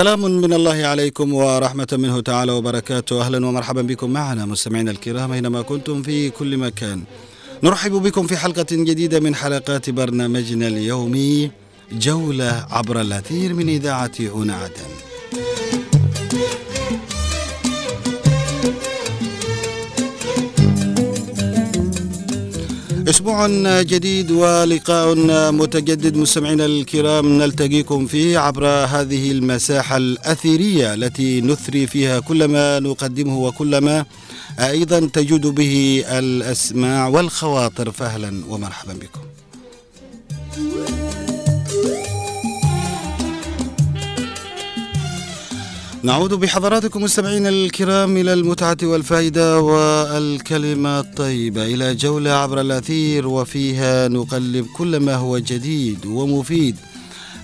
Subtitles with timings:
[0.00, 3.22] سلام من الله عليكم ورحمة منه تعالى وبركاته.
[3.22, 7.02] أهلا ومرحبا بكم معنا مستمعينا الكرام أينما كنتم في كل مكان.
[7.62, 11.50] نرحب بكم في حلقة جديدة من حلقات برنامجنا اليومي
[11.92, 14.90] جولة عبر الأثير من إذاعة هنا عدن
[23.10, 23.46] أسبوع
[23.82, 25.14] جديد ولقاء
[25.52, 33.38] متجدد مستمعينا الكرام نلتقيكم فيه عبر هذه المساحة الأثيرية التي نثري فيها كل ما نقدمه
[33.38, 34.04] وكل ما
[34.58, 37.90] أيضا تجود به الأسماع والخواطر.
[37.90, 39.20] فأهلا ومرحبا بكم.
[46.02, 54.66] نعود بحضراتكم مستمعينا الكرام إلى المتعة والفائدة والكلمة الطيبة إلى جولة عبر الأثير وفيها نقلب
[54.76, 56.76] كل ما هو جديد ومفيد.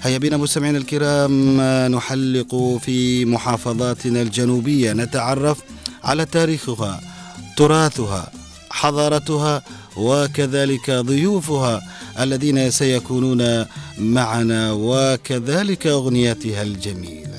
[0.02, 1.60] هيا بنا مستمعينا الكرام
[1.96, 5.58] نحلق في محافظاتنا الجنوبية نتعرف
[6.04, 7.00] على تاريخها
[7.56, 8.30] تراثها
[8.70, 9.62] حضارتها
[9.96, 11.82] وكذلك ضيوفها
[12.20, 13.64] الذين سيكونون
[13.98, 17.35] معنا وكذلك أغنياتها الجميلة.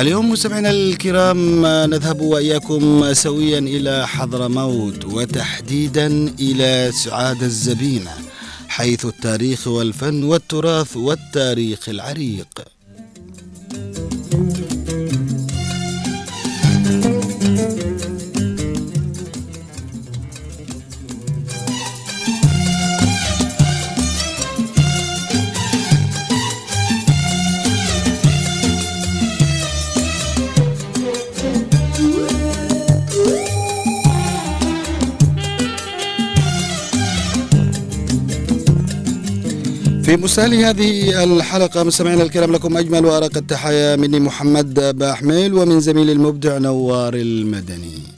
[0.00, 6.06] اليوم مستمعينا الكرام نذهب وإياكم سويا إلى حضرموت وتحديدا
[6.40, 8.10] إلى سعاد الزبينة
[8.68, 12.48] حيث التاريخ والفن والتراث والتاريخ العريق.
[40.12, 43.96] في مسال هذه الحلقة مستمعينا الكرام لكم أجمل وأرق التحايا.
[43.96, 48.11] مني محمد باحميل ومن زميلي المبدع نوار المدني.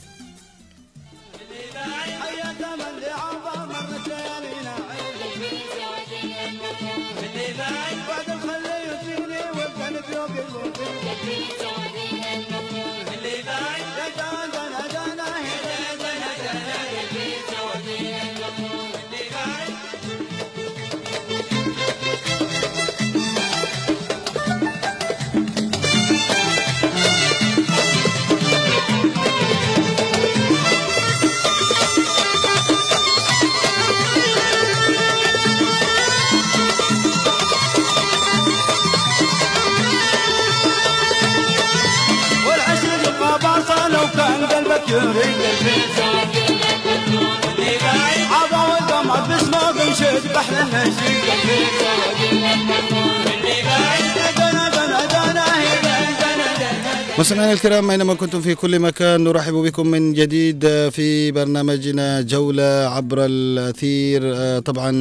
[57.55, 64.21] الكرام أينما كنتم في كل مكان نرحب بكم من جديد في برنامجنا جولة عبر الأثير.
[64.59, 64.91] طبعا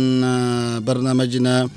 [0.79, 1.69] برنامجنا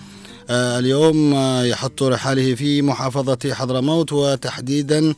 [0.50, 5.14] اليوم يحط رحاله في محافظة حضرموت وتحديدا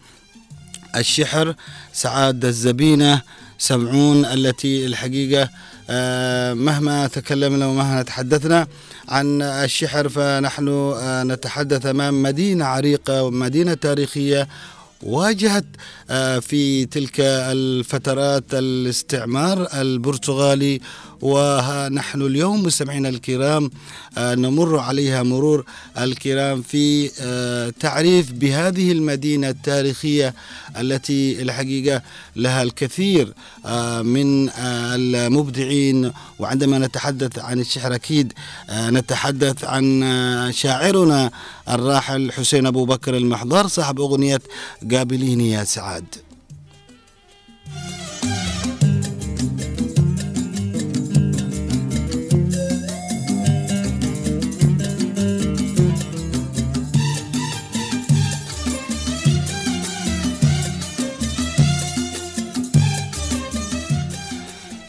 [0.96, 1.56] الشحر
[1.94, 3.22] سعاد الزبينة.
[3.58, 5.50] سمعون التي الحقيقة
[6.53, 8.68] مهما تكلمنا ومهما تحدثنا
[9.09, 10.94] عن الشحر فنحن
[11.31, 14.47] نتحدث أمام مدينة عريقة ومدينة تاريخية
[15.03, 15.65] واجهت
[16.41, 20.81] في تلك الفترات الاستعمار البرتغالي
[21.22, 23.72] ونحن اليوم مستمعينا الكرام
[24.18, 25.66] نمر عليها مرور
[25.97, 27.09] الكرام في
[27.79, 30.34] تعريف بهذه المدينة التاريخية
[30.79, 32.02] التي الحقيقة
[32.35, 33.34] لها الكثير
[34.03, 36.11] من المبدعين.
[36.40, 38.34] وعندما نتحدث عن الشعر أكيد
[38.72, 41.32] نتحدث عن شاعرنا
[41.70, 44.41] الراحل حسين أبو بكر المحضر صاحب أغنية
[44.91, 46.05] قابليني يا سعاد.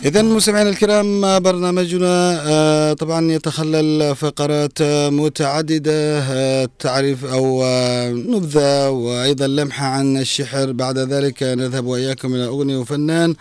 [0.05, 4.83] إذا مستمعينا الكرام برنامجنا طبعا يتخلل فقرات
[5.13, 7.65] متعددة تعريف أو
[8.09, 10.73] نبذة وأيضا لمحة عن الشحر.
[10.73, 13.35] بعد ذلك نذهب وإياكم إلى أغنية وفنان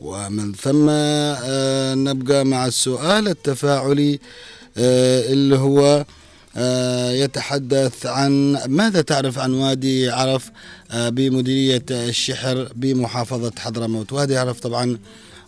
[0.00, 0.86] ومن ثم
[2.08, 4.18] نبقى مع السؤال التفاعلي
[4.76, 6.04] اللي هو
[7.24, 10.50] يتحدث عن ماذا تعرف عن وادي عرف
[10.94, 14.12] بمديرية الشحر بمحافظة حضرموت.
[14.12, 14.98] وادي عرف طبعا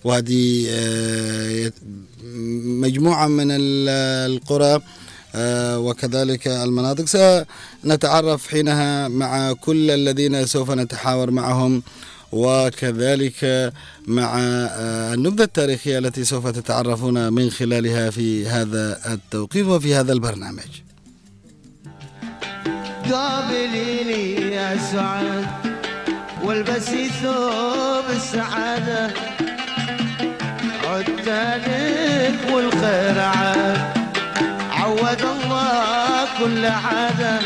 [0.05, 1.73] وهذه آه،
[2.65, 4.81] مجموعة من القرى
[5.35, 7.05] آه، وكذلك المناطق.
[7.85, 11.83] سنتعرف حينها مع كل الذين سوف نتحاور معهم
[12.33, 13.73] وكذلك
[14.07, 20.69] مع آه، النبذة التاريخية التي سوف تتعرفون من خلالها في هذا التوقيت وفي هذا البرنامج.
[23.11, 25.47] قابليني يا سعد
[26.45, 29.11] والبسي ثوب السعادة
[31.01, 33.81] عدت لك والخير عاد
[34.73, 37.39] عود الله كل عادة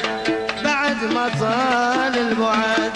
[0.65, 2.93] بعد ما طال البعد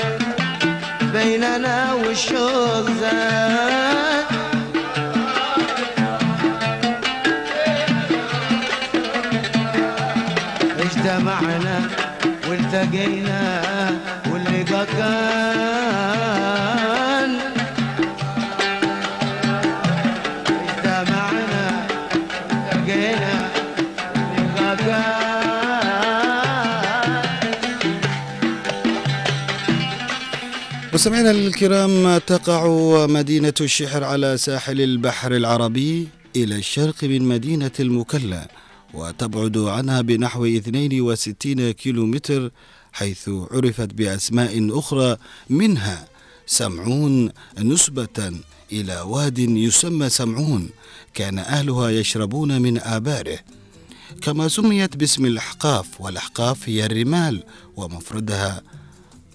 [1.13, 4.25] بيننا والشوق زاد
[10.81, 11.81] اجتمعنا
[12.49, 13.28] والتقينا
[30.99, 32.67] مستمعينا الكرام تقع
[33.07, 38.49] مدينة الشحر على ساحل البحر العربي إلى الشرق من مدينة المكلا
[38.95, 42.51] وتبعد عنها بنحو 62 كيلومتر
[42.93, 45.17] حيث عرفت بأسماء أخرى
[45.51, 46.09] منها
[46.47, 48.33] سمعون نسبة
[48.73, 50.69] إلى واد يسمى سمعون
[51.15, 53.39] كان أهلها يشربون من آباره.
[54.23, 57.43] كما سميت باسم الأحقاف والأحقاف هي الرمال
[57.77, 58.63] ومفردها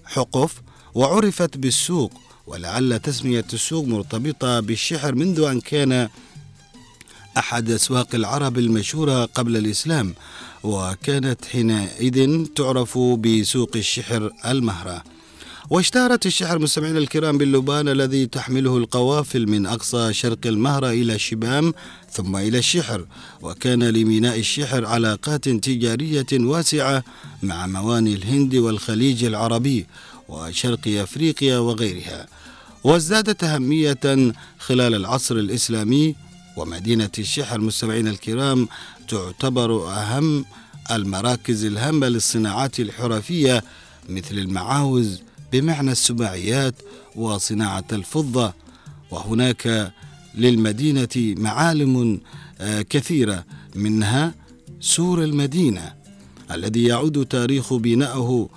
[0.04, 0.64] حقف
[0.94, 2.12] وعرفت بالسوق
[2.46, 6.08] ولعل تسمية السوق مرتبطة بالشحر منذ أن كان
[7.38, 10.14] أحد أسواق العرب المشهورة قبل الإسلام
[10.62, 15.02] وكانت حينئذ تعرف بسوق الشحر المهرة.
[15.70, 21.74] واشتهرت الشحر مستمعينا الكرام باللبان الذي تحمله القوافل من أقصى شرق المهرة إلى شبام
[22.10, 23.06] ثم إلى الشحر
[23.42, 27.04] وكان لميناء الشحر علاقات تجارية واسعة
[27.42, 29.86] مع مواني الهند والخليج العربي.
[30.28, 32.26] وشرق أفريقيا وغيرها
[32.84, 36.14] وازدادت أهمية خلال العصر الإسلامي
[36.56, 38.68] ومدينة الشحر مستمعينا الكرام
[39.08, 40.44] تعتبر أهم
[40.90, 43.64] المراكز الهامة للصناعات الحرفية
[44.08, 45.22] مثل المعاوز
[45.52, 46.74] بمعنى السباعيات
[47.16, 48.52] وصناعة الفضة
[49.10, 49.92] وهناك
[50.34, 52.20] للمدينة معالم
[52.60, 53.44] آه، كثيرة
[53.74, 54.34] منها
[54.80, 55.92] سور المدينة
[56.50, 58.48] الذي يعود تاريخ بنائه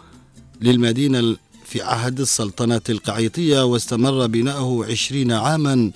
[0.62, 1.36] للمدينة
[1.68, 5.92] في عهد السلطنة القعيطية واستمر بناؤه عشرين عاما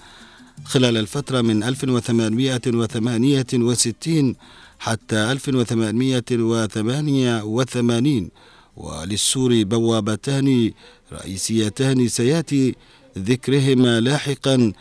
[0.65, 4.35] خلال الفترة من 1868
[4.79, 8.29] حتى 1888
[8.77, 10.71] وللسور بوابتان
[11.13, 12.75] رئيسيتان سيأتي
[13.17, 14.73] ذكرهما لاحقا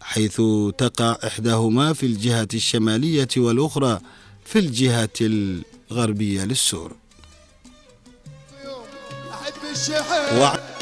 [0.00, 0.42] حيث
[0.78, 4.00] تقع إحداهما في الجهة الشمالية والأخرى
[4.44, 6.96] في الجهة الغربية للسور.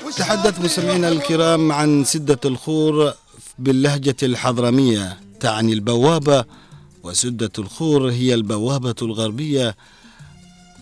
[0.07, 3.13] وتحدث مستمعينا الكرام عن سدة الخور
[3.59, 6.45] باللهجة الحضرمية تعني البوابة
[7.03, 9.77] وسدة الخور هي البوابة الغربية.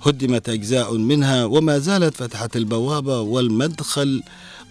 [0.02, 4.22] هدمت أجزاء منها وما زالت فتحة البوابة والمدخل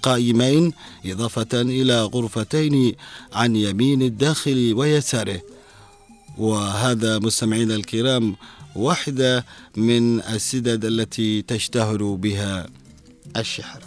[0.02, 0.74] قائمين
[1.06, 2.96] إضافة إلى غرفتين
[3.34, 5.42] عن يمين الداخل ويساره.
[6.38, 8.36] وهذا مستمعينا الكرام
[8.76, 9.46] واحدة
[9.78, 12.68] من السدد التي تشتهر بها.
[13.38, 13.80] الشحر.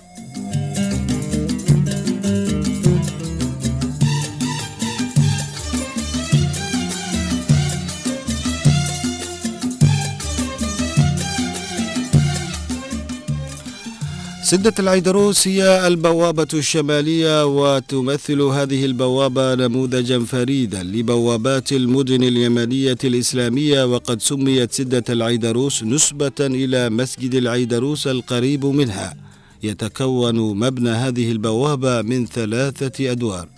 [14.46, 24.22] سدة العيدروس هي البوابة الشمالية وتمثل هذه البوابة نموذجا فريدا لبوابات المدن اليمنية الإسلامية وقد
[24.22, 29.14] سميت سدة العيدروس نسبة إلى مسجد العيدروس القريب منها.
[29.62, 33.48] يتكون مبنى هذه البوابة من ثلاثة أدوار.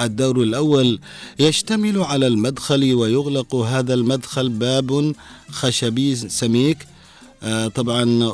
[0.00, 1.00] الدور الأول
[1.38, 5.14] يشتمل على المدخل ويغلق هذا المدخل باب
[5.50, 6.78] خشبي سميك.
[7.42, 8.32] آه، طبعا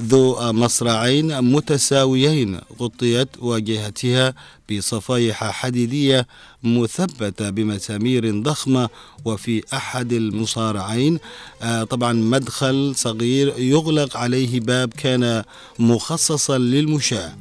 [0.00, 4.34] ذو مصرعين متساويين غطيت واجهتها
[4.72, 6.26] بصفائح حديدية
[6.62, 8.88] مثبتة بمسامير ضخمة
[9.24, 11.18] وفي أحد المصارعين.
[11.62, 15.42] آه، طبعا مدخل صغير يغلق عليه باب كان
[15.78, 17.32] مخصصا للمشاة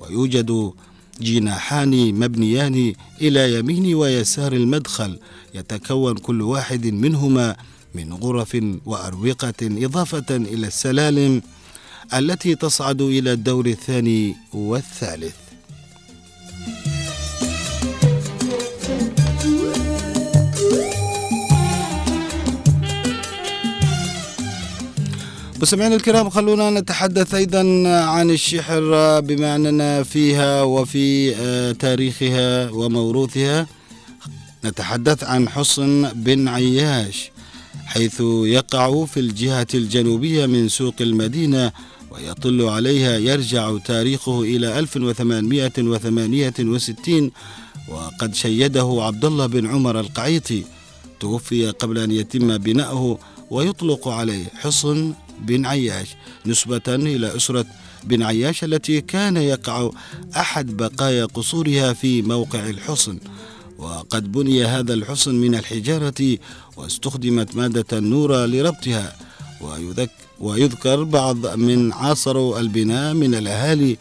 [0.00, 0.72] ويوجد
[1.20, 5.18] جناحان مبنيان إلى يمين ويسار المدخل
[5.54, 7.56] يتكون كل واحد منهما
[7.94, 11.42] من غرف وأروقة إضافة إلى السلالم.
[12.14, 15.34] التي تصعد إلى الدور الثاني والثالث.
[25.62, 28.80] مستمعينا الكرام خلونا نتحدث أيضا عن الشحر
[29.20, 33.66] بما أننا فيها وفي آه، تاريخها وموروثها.
[34.64, 37.30] نتحدث عن حصن بن عياش
[37.86, 41.72] حيث يقع في الجهة الجنوبية من سوق المدينة
[42.10, 47.30] ويطل عليها يرجع تاريخه إلى 1868
[47.88, 50.64] وقد شيده عبد الله بن عمر القعيطي.
[51.20, 53.18] توفي قبل أن يتم بناؤه
[53.50, 56.08] ويطلق عليه حصن بن عياش
[56.46, 57.66] نسبة إلى أسرة
[58.04, 59.90] بن عياش التي كان يقع
[60.36, 63.18] أحد بقايا قصورها في موقع الحصن.
[63.78, 66.38] وقد بني هذا الحصن من الحجارة
[66.76, 69.16] واستخدمت مادة النور لربطها
[69.60, 70.25] ويذكر
[71.04, 73.96] بعض من عاصروا البناء من الأهالي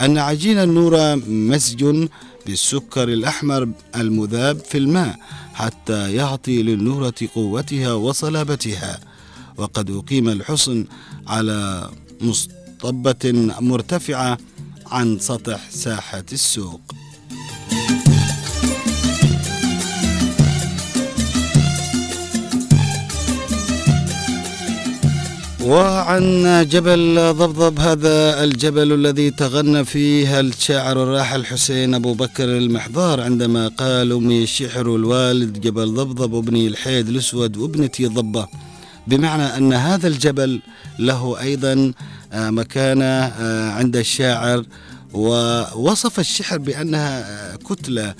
[0.00, 2.08] أن عجين النور مسج
[2.46, 5.16] بالسكر الأحمر المذاب في الماء
[5.54, 9.00] حتى يعطي للنورة قوتها وصلابتها.
[9.56, 10.84] وقد أقيم الحصن
[11.26, 14.38] على مصطبة مرتفعة
[14.86, 16.80] عن سطح ساحة السوق.
[25.64, 33.68] وعن جبل ضبضب هذا الجبل الذي تغنى فيه الشاعر الراحل حسين أبو بكر المحضار عندما
[33.68, 38.46] قال أمي الشحر الوالد جبل ضبضب وابني الحيد الأسود وابنتي ضبة.
[39.06, 40.60] بمعنى أن هذا الجبل
[40.98, 41.92] له أيضا
[42.32, 44.64] آه، مكانة آه، عند الشاعر
[45.12, 47.20] ووصف الشحر بأنها
[47.52, 48.14] آه، كتلة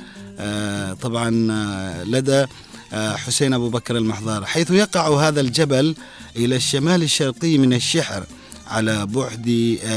[1.02, 1.30] طبعا
[2.04, 2.46] لدى
[2.92, 5.94] حسين أبو بكر المحضار حيث يقع هذا الجبل
[6.36, 8.24] إلى الشمال الشرقي من الشحر
[8.66, 9.48] على بعد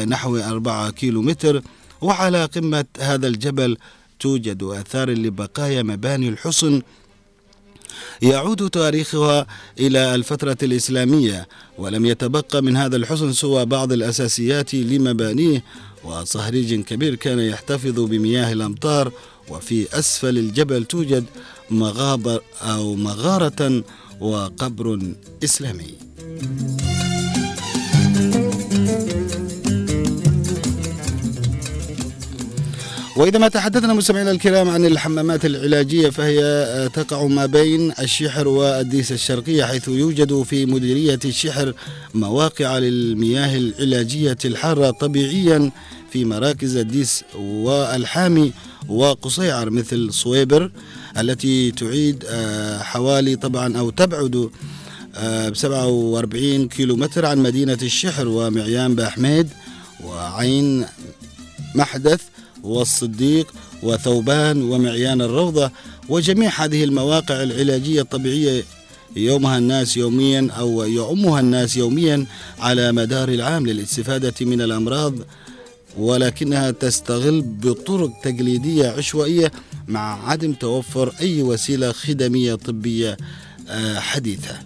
[0.07, 1.61] نحو أربعة كيلو متر
[2.01, 3.77] وعلى قمة هذا الجبل
[4.19, 6.81] توجد آثار لبقايا مباني الحصن
[8.21, 9.47] يعود تاريخها
[9.79, 11.47] إلى الفترة الإسلامية
[11.77, 15.63] ولم يتبقى من هذا الحصن سوى بعض الأساسيات لمبانيه
[16.03, 19.11] وصهريج كبير كان يحتفظ بمياه الأمطار
[19.49, 21.25] وفي أسفل الجبل توجد
[21.69, 23.83] مغابر أو مغارة
[24.21, 24.99] وقبر
[25.43, 25.93] إسلامي.
[33.15, 39.11] وإذا ما تحدثنا مستمعينا الكرام عن الحمامات العلاجية فهي آه، تقع ما بين الشحر والديس
[39.11, 41.73] الشرقية حيث يوجد في مديرية الشحر
[42.13, 45.71] مواقع للمياه العلاجية الحارة طبيعيا
[46.11, 48.53] في مراكز الديس والحامي
[48.89, 50.71] وقصيعر مثل صويبر
[51.17, 54.49] التي تعيد آه، حوالي طبعا أو تبعد
[55.23, 59.47] ب 47 كيلو متر عن مدينة الشحر ومعيان بحميد
[60.03, 60.85] وعين
[61.75, 62.21] محدث
[62.63, 63.53] والصديق
[63.83, 65.71] وثوبان ومعيان الروضة
[66.09, 68.63] وجميع هذه المواقع العلاجية الطبيعية
[69.15, 72.25] يومها الناس يوميا أو يعمها الناس يوميا
[72.59, 75.13] على مدار العام للاستفادة من الأمراض
[75.97, 79.51] ولكنها تستغل بطرق تقليدية عشوائية
[79.87, 83.17] مع عدم توفر أي وسيلة خدمية طبية
[83.69, 84.59] آه، حديثة.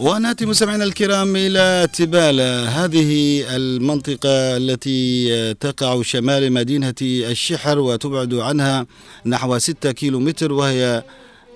[0.00, 8.86] ونأتي مستمعينا الكرام إلى تبالة هذه المنطقة التي تقع شمال مدينة الشحر وتبعد عنها
[9.26, 11.02] نحو 6 كيلو متر وهي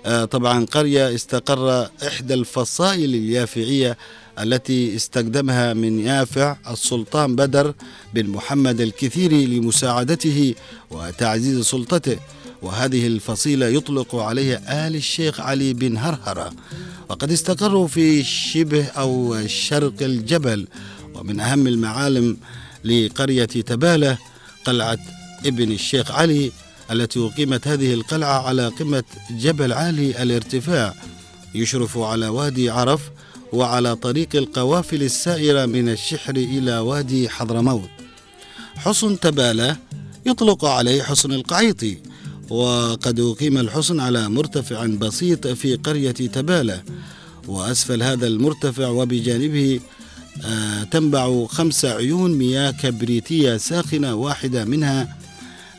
[0.07, 3.97] آه، طبعا قرية استقر إحدى الفصائل اليافعية
[4.41, 7.75] التي استخدمها من يافع السلطان بدر
[8.15, 10.55] بن محمد الكثيري لمساعدته
[10.91, 12.19] وتعزيز سلطته.
[12.65, 16.53] وهذه الفصيلة يطلق عليها آل الشيخ علي بن هرهرة.
[17.09, 20.67] وقد استقروا في شبه أو شرق الجبل
[21.15, 22.37] ومن أهم المعالم
[22.85, 24.19] لقرية تبالة
[24.65, 24.99] قلعة
[25.47, 26.53] ابن الشيخ علي
[26.91, 30.95] التي أقيمت هذه القلعة على قمة جبل عالي الارتفاع
[31.55, 33.01] يشرف على وادي عرف
[33.53, 37.89] وعلى طريق القوافل السائرة من الشحر إلى وادي حضرموت.
[38.77, 39.77] حصن تبالة
[40.27, 41.99] يطلق عليه حصن القعيطي
[42.51, 46.83] وقد أقيم الحصن على مرتفع بسيط في قرية تبالة
[47.49, 49.81] وأسفل هذا المرتفع وبجانبه
[50.45, 55.17] آه تنبع خمس عيون مياه كبريتية ساخنة واحدة منها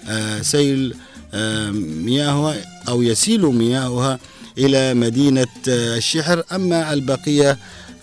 [0.07, 0.95] آه سيل
[1.33, 2.55] آه مياهها
[2.87, 4.19] أو يسيل مياهها
[4.57, 6.43] إلى مدينة الشحر.
[6.51, 7.57] أما البقية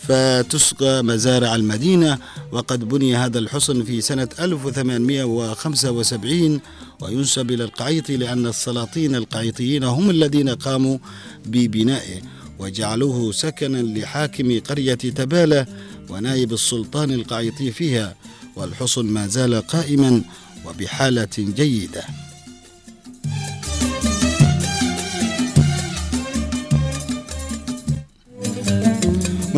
[0.08, 2.18] فتسقى مزارع المدينة
[2.52, 6.60] وقد بني هذا الحصن في سنة 1875
[7.02, 10.98] وينسب إلى القعيطي لأن السلاطين القعيطيين هم الذين قاموا
[11.46, 12.22] ببنائه
[12.58, 15.66] وجعلوه سكنا لحاكم قرية تبالة
[16.10, 18.14] ونائب السلطان القعيطي فيها
[18.56, 20.22] والحصن ما زال قائما
[20.66, 22.04] وبحالة جيدة.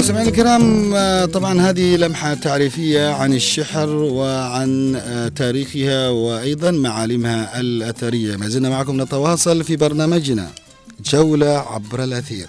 [0.04, 8.37] مستمعينا الكرام آه، طبعا هذه لمحة تعريفية عن الشحر وعن آه، تاريخها وأيضا معالمها الأثرية.
[8.37, 10.50] ما زلنا معكم نتواصل في برنامجنا
[11.12, 12.46] جولة عبر الأثير.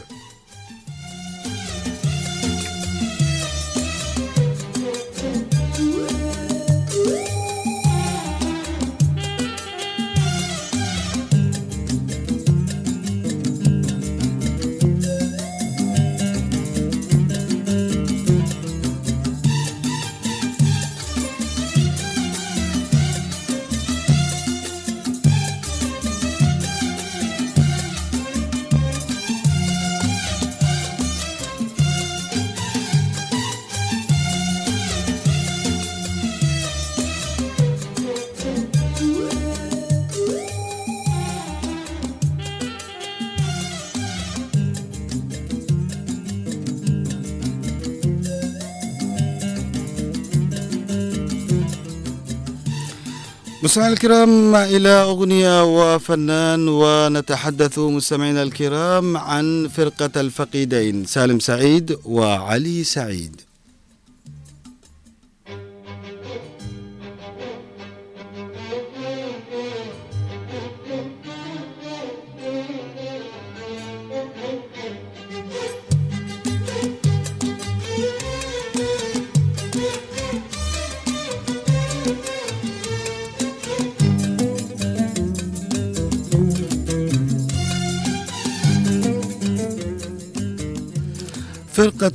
[53.65, 63.41] مستمعينا الكرام إلى أغنية وفنان ونتحدث مستمعينا الكرام عن فرقة الفقيدين سالم سعيد وعلي سعيد.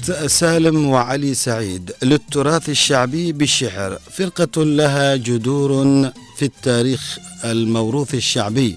[0.02, 3.98] فرقة سالم وعلي سعيد للتراث الشعبي بالشعر.
[4.10, 5.72] فرقة لها جذور
[6.36, 8.76] في التاريخ الموروث الشعبي.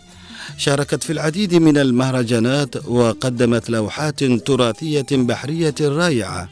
[0.57, 6.49] شاركت في العديد من المهرجانات وقدمت لوحات تراثية بحرية رائعة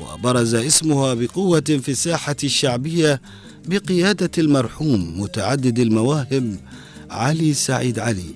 [0.00, 3.20] وبرز اسمها بقوة في الساحة الشعبية
[3.66, 6.56] بقيادة المرحوم متعدد المواهب
[7.10, 8.34] علي سعيد علي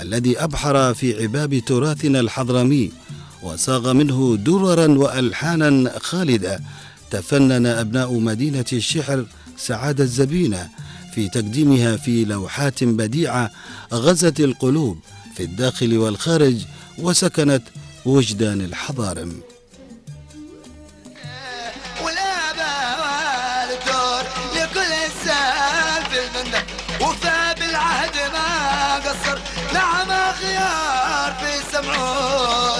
[0.00, 2.90] الذي أبحر في عباب تراثنا الحضرمي.
[3.42, 6.60] وصاغ منه دررا والحانا خالده
[7.10, 10.68] تفنن أبناء مدينة الشحر سعادة الزبينة
[11.14, 13.50] في تقديمها في لوحات بديعة
[13.92, 14.98] غزت القلوب
[15.36, 16.56] في الداخل والخارج
[16.98, 17.62] وسكنت
[18.04, 19.40] وجدان الحضارم.
[27.00, 29.38] وفى بالعهد ما قصر
[29.74, 32.77] نعم خيار في سمعون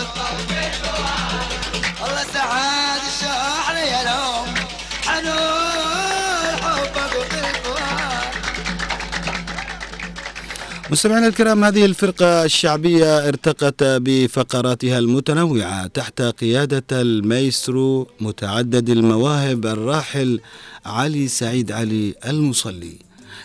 [10.91, 20.41] مستمعينا الكرام هذه الفرقة الشعبية ارتقت بفقراتها المتنوعة تحت قيادة المايسترو متعدد المواهب الراحل
[20.87, 22.99] علي سعيد علي المصلي.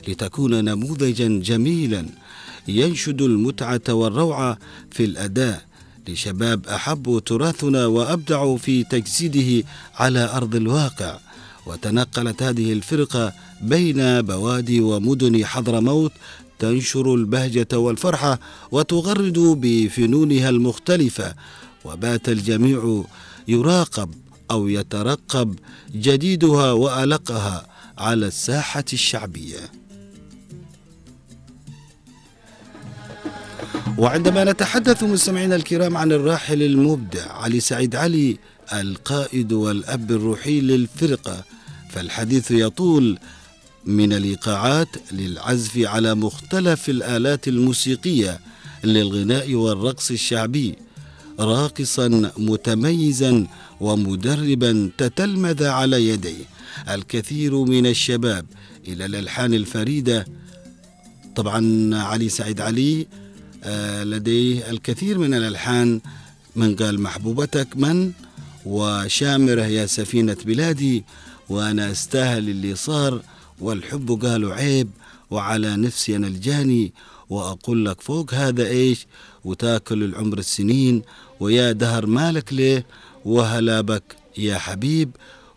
[0.08, 2.06] لتكون نموذجا جميلا
[2.68, 4.58] ينشد المتعة والروعة
[4.92, 5.62] في الأداء
[6.08, 11.18] لشباب أحبوا تراثنا وأبدعوا في تجسيده على أرض الواقع.
[11.66, 16.12] وتنقلت هذه الفرقة بين بوادي ومدن حضرموت
[16.64, 18.40] تنشر البهجة والفرحة
[18.72, 21.36] وتغرد بفنونها المختلفة
[21.86, 23.04] وبات الجميع
[23.48, 24.10] يراقب
[24.52, 25.60] أو يترقب
[25.96, 29.60] جديدها وألقها على الساحة الشعبية.
[33.98, 38.38] وعندما نتحدث مستمعينا الكرام عن الراحل المبدع علي سعيد علي
[38.74, 41.44] القائد والأب الروحي للفرقة
[41.90, 43.20] فالحديث يطول
[43.86, 48.40] من الإيقاعات للعزف على مختلف الآلات الموسيقية
[48.84, 50.76] للغناء والرقص الشعبي
[51.40, 53.48] راقصا متميزا
[53.82, 56.46] ومدربا تتلمذ على يديه
[56.90, 58.46] الكثير من الشباب
[58.88, 60.26] إلى الألحان الفريدة.
[61.36, 63.08] طبعا علي سعيد علي
[63.64, 66.02] آه، لديه الكثير من الألحان.
[66.56, 68.12] من قال محبوبتك من؟
[68.66, 71.04] وشامرة يا سفينة بلادي
[71.50, 73.22] وأنا أستاهل اللي صار.
[73.60, 74.90] والحب قالوا عيب
[75.32, 76.94] وعلى نفسي أنا الجاني
[77.30, 79.08] وأقول لك فوق هذا إيش؟
[79.46, 81.02] وتاكل العمر السنين
[81.40, 82.86] ويا دهر مالك ليه؟
[83.26, 85.10] وهلا بك يا حبيب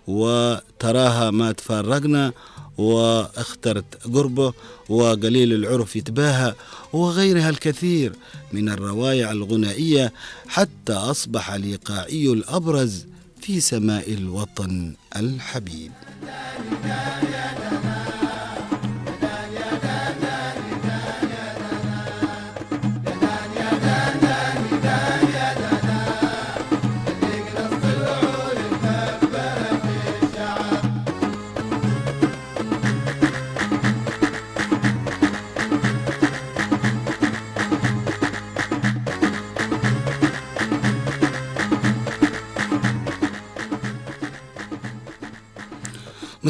[0.06, 2.32] وتراها ما تفرقنا
[2.78, 4.52] وأخترت قربه
[4.88, 6.54] وقليل العرف يتباهى
[6.92, 8.12] وغيرها الكثير
[8.52, 10.12] من الروائع الغنائية
[10.48, 13.06] حتى أصبح الإيقاعي الأبرز
[13.40, 15.92] في سماء الوطن الحبيب.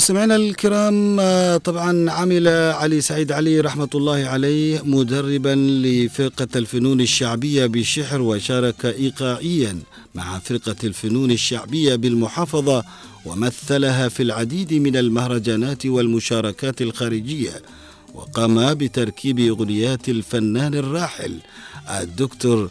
[0.06, 7.66] مستمعينا الكرام آه، طبعا عمل علي سعيد علي رحمة الله عليه مدربا لفرقة الفنون الشعبية
[7.66, 9.78] بالشحر وشارك إيقاعيا
[10.14, 12.84] مع فرقة الفنون الشعبية بالمحافظة
[13.24, 17.62] ومثلها في العديد من المهرجانات والمشاركات الخارجية
[18.14, 21.38] وقام بتركيب أغنيات الفنان الراحل
[22.00, 22.70] الدكتور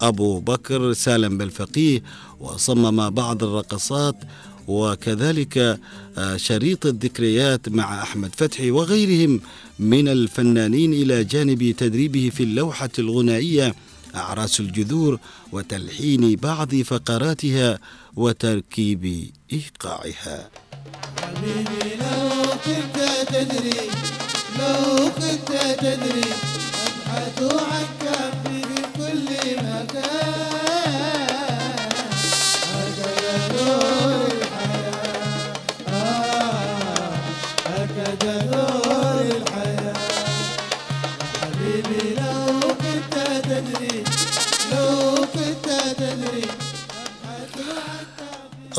[0.00, 2.02] أبو بكر سالم بالفقيه
[2.40, 4.16] وصمم بعض الرقصات
[4.68, 5.78] وكذلك
[6.18, 9.40] آه، شريط الذكريات مع أحمد فتحي وغيرهم
[9.78, 13.74] من الفنانين إلى جانب تدريبه في اللوحة الغنائية
[14.14, 15.18] أعراس الجذور
[15.52, 17.78] وتلحين بعض فقراتها
[18.16, 20.50] وتركيب إيقاعها.
[22.00, 22.28] لو
[22.64, 22.96] كنت
[23.28, 23.80] تدري
[24.58, 25.48] لو كنت
[25.80, 26.24] تدري
[27.06, 28.61] أبحث عنك في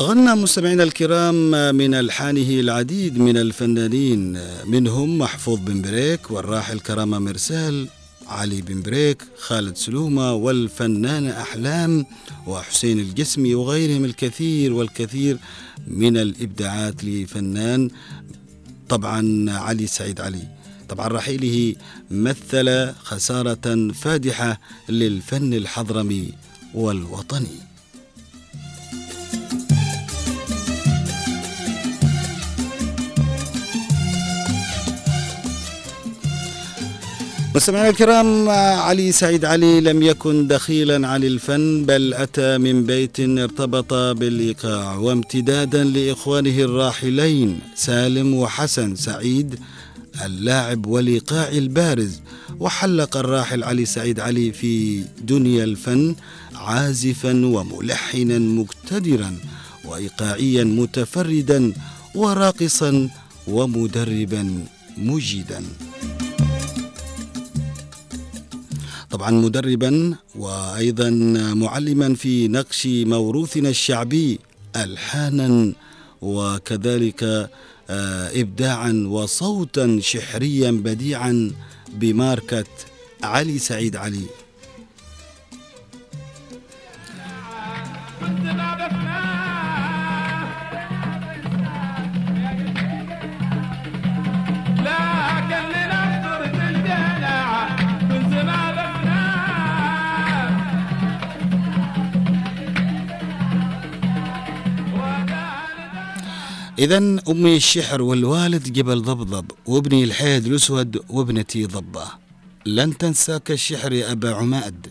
[0.00, 7.88] غنى مستمعينا الكرام من ألحانه العديد من الفنانين منهم محفوظ بن بريك والراحل كرامة مرسال
[8.26, 12.06] علي بن بريك خالد سلومة والفنان أحلام
[12.46, 15.38] وحسين الجسمي وغيرهم الكثير والكثير
[15.86, 17.90] من الإبداعات لفنان
[18.88, 20.48] طبعا علي سعيد علي.
[20.88, 21.74] طبعا رحيله
[22.10, 26.32] مثل خسارة فادحة للفن الحضرمي
[26.74, 27.73] والوطني.
[37.54, 38.48] مستمعينا الكرام
[38.88, 45.84] علي سعيد علي لم يكن دخيلا عن الفن بل أتى من بيت ارتبط بالإيقاع وامتدادا
[45.84, 49.58] لإخوانه الراحلين سالم وحسن سعيد
[50.24, 52.20] اللاعب والإيقاع البارز.
[52.60, 56.14] وحلق الراحل علي سعيد علي في دنيا الفن
[56.54, 59.36] عازفا وملحنا مقتدرا
[59.84, 61.72] وإيقاعيا متفردا
[62.14, 63.08] وراقصا
[63.48, 64.64] ومدربا
[64.98, 65.62] مجدا
[69.14, 71.10] طبعا مدربا وأيضا
[71.54, 74.38] معلما في نقش موروثنا الشعبي
[74.76, 75.72] الحانا
[76.22, 77.22] وكذلك
[77.90, 81.50] آه، ابداعا وصوتا شحريا بديعا
[81.92, 82.64] بماركة
[83.22, 84.26] علي سعيد علي.
[106.78, 112.04] إذا أمي الشحر والوالد جبل ضبضب وابني الحيد الأسود وابنتي ضبة.
[112.66, 114.86] لن تنساك الشحر يا أبا عماد.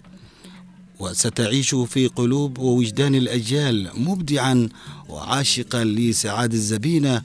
[0.99, 4.69] وستعيش في قلوب ووجدان الأجيال مبدعا
[5.09, 7.21] وعاشقا لسعاد الزبينة.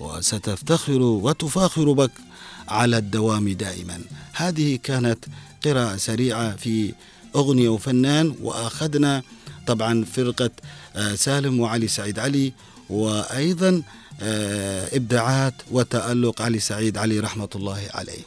[0.00, 2.12] وستفتخر وتفاخر بك
[2.68, 4.00] على الدوام دائما.
[4.32, 5.24] هذه كانت
[5.64, 6.94] قراءة سريعة في
[7.36, 9.22] أغنية وفنان وأخذنا
[9.66, 10.50] طبعا فرقة
[10.96, 12.52] آه، سالم وعلي سعيد علي.
[12.90, 13.82] وأيضا
[14.92, 18.22] إبداعات وتألق علي سعيد علي رحمة الله عليه.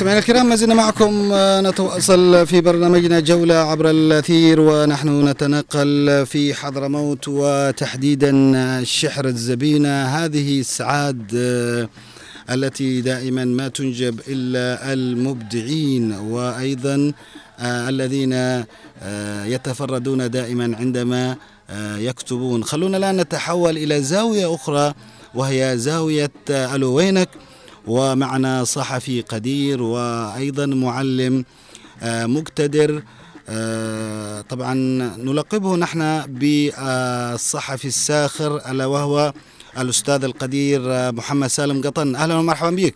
[0.00, 6.54] مستمعينا الكرام ما زلنا معكم آه، نتواصل في برنامجنا جولة عبر الأثير ونحن نتنقل في
[6.54, 8.30] حضرموت وتحديدا
[8.78, 10.04] الشحر الزبينة.
[10.04, 11.88] هذه السعاد آه،
[12.54, 17.12] التي دائما ما تنجب إلا المبدعين وأيضا
[17.58, 18.64] آه، الذين
[19.44, 21.36] يتفردون دائما عندما
[21.98, 22.64] يكتبون.
[22.64, 24.94] خلونا الآن نتحول إلى زاوية أخرى
[25.34, 27.28] وهي زاوية ألوينك
[27.86, 31.44] ومعنا صحفي قدير وأيضا معلم
[32.02, 33.02] آه، مقتدر.
[33.48, 34.74] آه، طبعا
[35.18, 39.32] نلقبه نحن بالصحفي الساخر ألا وهو
[39.78, 42.16] الأستاذ القدير آه، محمد سالم قطن.
[42.16, 42.94] أهلا ومرحبا بك.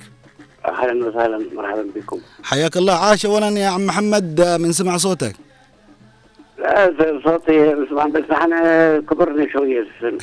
[0.64, 2.20] أهلا وسهلا مرحبا بكم.
[2.42, 2.92] حياك الله.
[2.94, 5.36] عاش أولا يا عم محمد من سمع صوتك.
[6.58, 10.18] لا صوتي طبعا بس أنا كبرني شوية السن.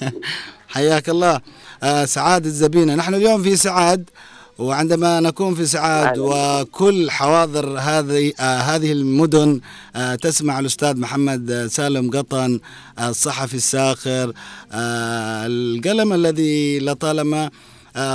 [0.72, 1.40] حياك الله.
[1.82, 2.94] آه، سعاد الزبينة.
[2.94, 4.10] نحن اليوم في سعاد
[4.58, 9.60] وعندما نكون في سعاد وكل حواضر هذه آه هذه المدن
[9.96, 12.60] آه تسمع الأستاذ محمد آه، سالم قطن
[12.98, 14.32] آه الصحفي الساخر
[14.72, 17.50] آه القلم الذي لطالما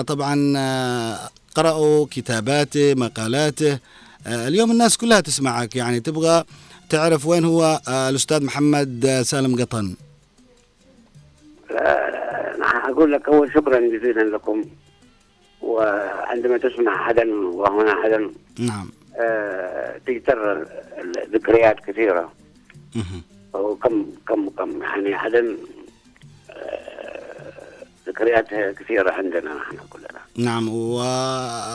[0.07, 0.35] طبعا
[1.55, 3.79] قرأوا كتاباته مقالاته.
[4.27, 6.43] اليوم الناس كلها تسمعك يعني تبغى
[6.89, 9.95] تعرف وين هو الأستاذ محمد سالم قطن.
[12.87, 14.65] أقول لك أول شكرا جزيلا لكم
[15.61, 18.89] وعندما تسمع حدا وهنا حدا نعم.
[19.19, 22.31] آه، تجتر الذكريات كثيرة.
[22.95, 23.21] مهم.
[23.53, 25.57] وكم كم كم يعني حدا
[26.49, 27.53] آه،
[28.07, 28.47] ذكريات
[28.79, 30.21] كثيرة عندنا نحن كلنا.
[30.37, 31.01] نعم و...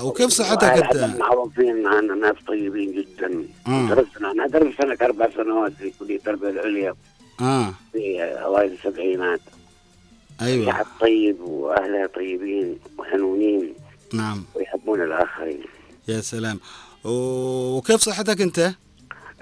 [0.05, 3.45] وكيف صحتك أنت؟ معروفين عنا ناس طيبين جدا.
[3.67, 3.89] آه.
[3.89, 6.95] درست أنا درست أنا أربع سنوات في كلية التربية العليا.
[7.41, 7.75] آه.
[7.93, 9.41] في أوائل السبعينات.
[10.43, 10.67] أيوه.
[10.73, 13.75] شعب طيب واهلها طيبين وحنونين.
[14.15, 14.45] نعم.
[14.55, 15.61] ويحبون الآخرين.
[16.09, 16.61] يا سلام.
[17.05, 18.59] وكيف صحتك أنت؟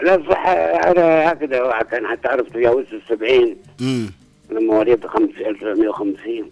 [0.02, 3.56] لا الصحة أنا هكذا كان حتى عرفت تجاوزت السبعين.
[3.80, 4.10] امم
[4.50, 6.50] مواليد خمس- 1950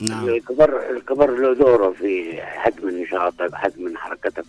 [0.00, 0.28] نعم.
[0.28, 4.44] الكبر الكبر له دوره في حجم نشاطك حجم حركتك.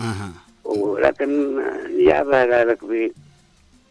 [0.00, 0.30] أها.
[0.64, 1.58] ولكن
[2.00, 2.78] نجابة ذلك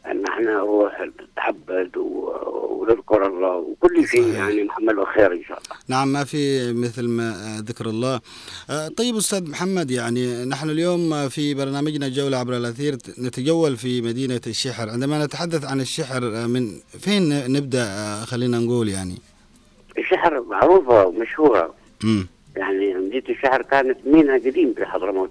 [0.06, 4.36] بأن إحنا نروح نتعبد ونذكر الله وكل شيء صحيح.
[4.36, 5.78] يعني نعمله خير إن شاء الله.
[5.88, 8.22] نعم ما في مثل ما آه، ذكر الله.
[8.70, 14.42] آه، طيب أستاذ محمد يعني نحن اليوم في برنامجنا جولة عبر الأثير نتجول في مدينة
[14.48, 14.90] الشحر.
[14.90, 17.86] عندما نتحدث عن الشحر آه، من فين نبدأ؟
[18.26, 19.16] خلينا نقول يعني.
[19.98, 21.74] الشحر معروفة ومشهورة.
[22.04, 25.30] امم يعني مدينة الشحر كانت ميناء قديم في حضرموت.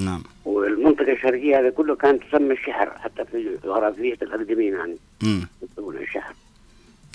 [0.00, 0.22] نعم.
[0.44, 4.96] والمنطقة الشرقية هذا كله كانت تسمى الشحر حتى في جغرافية الأقدمين يعني.
[5.22, 6.34] امم يسمونها الشحر.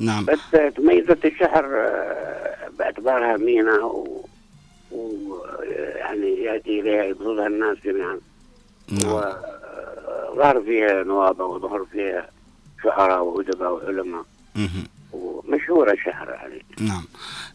[0.02, 0.26] نعم.
[0.26, 4.26] بس تميزت الشحر آه، باعتبارها ميناء و,
[4.92, 5.36] و
[5.96, 8.20] يعني يأتي إليها يقصدها الناس جميعا.
[8.92, 9.14] نعم.
[10.34, 12.30] وظهر فيها نوابة وظهر فيها
[12.84, 14.24] شعراء وأدباء وعلماء.
[15.14, 17.04] ومشهورة الشحر يعني نعم.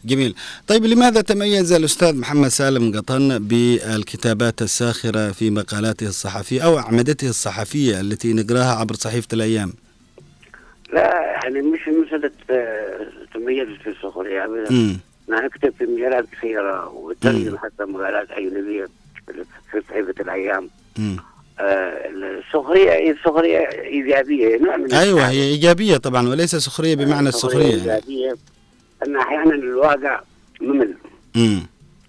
[0.05, 0.35] جميل.
[0.67, 8.01] طيب لماذا تميز الأستاذ محمد سالم قطن بالكتابات الساخرة في مقالاته الصحفية أو أعمدته الصحفية
[8.01, 9.73] التي نقراها عبر صحيفة الأيام؟
[10.93, 12.31] لا يعني مش مسألة
[13.33, 14.97] تميزت في السخرية أبدا مم.
[15.29, 18.87] أنا أكتب في مجالات كثيرة وترجم حتى مقالات أجنبية
[19.71, 20.69] في صحيفة الأيام.
[20.97, 21.17] مم.
[21.59, 25.29] آه، السخرية السخرية إيجابية نوع من السعادة.
[25.29, 27.91] هي إيجابية طبعا وليس سخرية بمعنى السخرية يعني.
[27.91, 28.35] إيجابية
[29.07, 30.21] أن أحيانا الواقع
[30.61, 30.93] ممل
[31.35, 31.59] مم.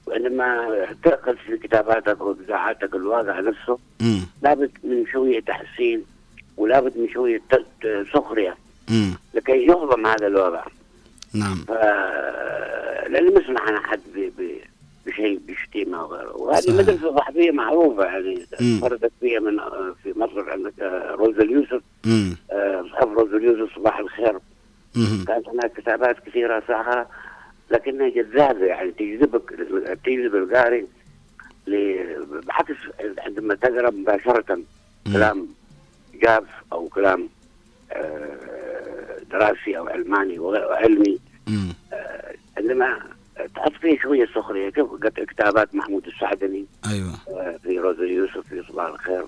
[0.07, 0.67] وعندما
[1.05, 4.21] تأخذ في كتاباتك وإبداعاتك الواقع نفسه مم.
[4.43, 6.03] لابد من شوية تحسين
[6.57, 8.57] ولابد من شوية ت- سخرية
[8.91, 9.15] مم.
[9.35, 10.65] لكي يهضم هذا الوضع
[11.35, 11.71] نعم ف
[13.09, 14.19] لن نسمح عن حد ب...
[14.39, 14.43] ب...
[15.07, 16.75] بشيء بشتيمة وغيره وهذه صحيح.
[16.77, 18.47] مدرسة صحفية معروفة يعني.
[18.81, 19.59] فردت فيها من
[20.03, 21.83] في مصر عندك آه، روز اليوسف.
[22.53, 24.39] آه، صحف روز اليوسف صباح الخير
[24.97, 25.25] مم.
[25.29, 27.07] كانت هناك كتابات كثيرة ساخرة
[27.71, 29.51] لكنها جذابة يعني تجذبك
[30.05, 30.85] تجذب القارئ
[32.47, 32.77] بعكس
[33.19, 34.59] عندما تقرأ مباشرة
[35.13, 35.47] كلام
[36.23, 37.29] جاف أو كلام
[37.93, 38.37] آه،
[39.31, 41.19] دراسي أو علماني وغير- وعلمي.
[42.59, 42.99] عندما
[43.55, 44.71] تحط فيه شوية سخرية.
[44.71, 47.13] كيف كتابات محمود السعدني؟ أيوة.
[47.29, 49.25] آه، في روز يوسف في صباح الخير.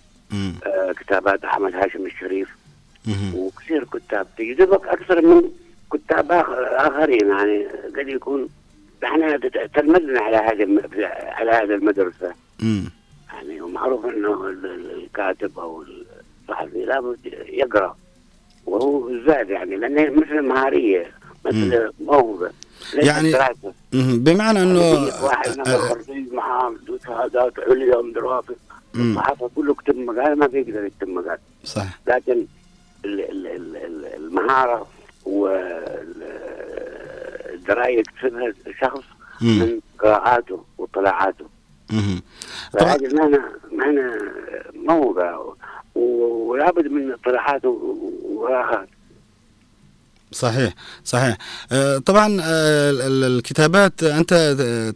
[0.66, 2.48] آه، كتابات أحمد هاشم الشريف.
[3.34, 4.26] وكثير كتاب.
[4.38, 5.42] تجذبك أكثر من
[5.92, 7.66] كتاب آخر- آخرين يعني.
[7.96, 8.48] قد يكون
[9.04, 9.36] إحنا
[9.74, 10.80] تلمذنا على هذه
[11.32, 12.32] على هذه المدرسة.
[12.62, 12.84] مم.
[13.32, 17.18] يعني ومعروف إنه ال- ال- الكاتب أو الصحفي لابد
[17.48, 17.96] يقرأ.
[18.66, 21.10] وهو زاد يعني لأنه مثل مهارية
[21.44, 22.50] مثل موهبة.
[22.94, 23.32] يعني.
[23.92, 24.80] بمعنى أنه
[25.24, 26.74] واحد نفر خريج معاه
[27.06, 28.54] شهادات عليا ومدراسه.
[28.94, 31.38] الصحافه كله يكتب مقال ما بيقدر يكتب مقال.
[31.64, 32.46] صح لكن
[33.04, 34.86] ال- ال- ال- ال- المهارة
[37.54, 39.02] والدرايه يكتسبها الشخص.
[39.40, 41.44] من قراءاته واطلاعاته
[42.72, 43.14] فهذه
[43.72, 44.18] مهنه
[44.74, 45.38] موهبه
[45.94, 48.88] و- ولابد من اطلاعات و- وقراءات
[50.32, 50.72] صحيح
[51.04, 51.36] صحيح.
[51.72, 54.34] آه، طبعا آه، ال- ال- الكتابات أنت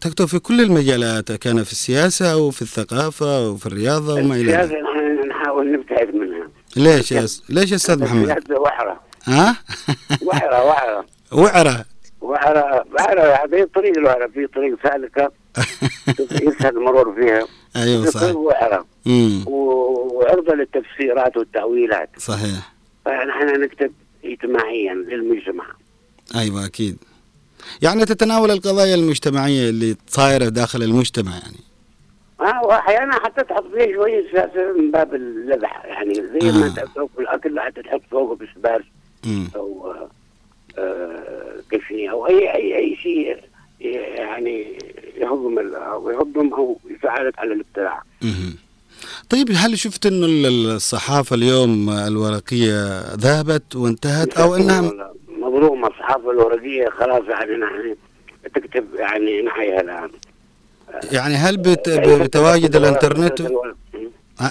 [0.01, 4.53] تكتب في كل المجالات كان في السياسة أو في الثقافة أو في الرياضة وما إلى
[4.53, 4.61] ذلك.
[4.61, 6.49] السياسة نحن نحاول نبتعد منها.
[6.77, 9.57] ليش يا ليش يا أستاذ محمد؟ السياسة وحره ها؟
[10.27, 11.85] وحره وحره وعرة.
[12.21, 15.33] وحره وحره في طريق الوحره في طريق سالكة.
[16.49, 17.47] يسهل المرور فيها.
[17.77, 18.23] أيوه صحيح.
[18.25, 22.11] طريق وحره امم و- وعرضة للتفسيرات والتأويلات.
[22.19, 22.73] صحيح.
[23.05, 23.93] فنحن نكتب
[24.25, 25.65] اجتماعيا للمجتمع.
[26.35, 26.97] أيوه أكيد.
[27.83, 31.57] يعني تتناول القضايا المجتمعية اللي صايرة داخل المجتمع يعني.
[32.41, 36.67] آه واحيانا حتى تحط فيه شوية سياسة من باب اللذح يعني زي ما آه.
[36.67, 38.83] أنت فوق الأكل حتى تحط فوقه بسباس
[39.57, 40.11] أو آه،
[40.79, 43.37] آه، كشني أو أي أي أي شيء
[44.19, 44.79] يعني
[45.17, 48.03] يهضم أو يهضم أو يساعدك على الابتلاع.
[49.33, 54.81] طيب هل شفت إنه ال- الصحافة اليوم الورقية ذهبت وانتهت أو إنها
[55.29, 57.95] مظلومه الصحافة الورقية خلاص يعني نحن
[58.55, 60.11] تكتب يعني نحيها الآن.
[61.13, 63.43] يعني هل بت- بتواجد الإنترنت؟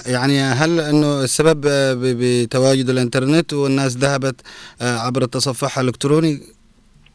[0.06, 4.34] يعني هل إنه السبب ب- بتواجد الإنترنت والناس ذهبت
[4.82, 6.40] آه، عبر التصفح الإلكتروني؟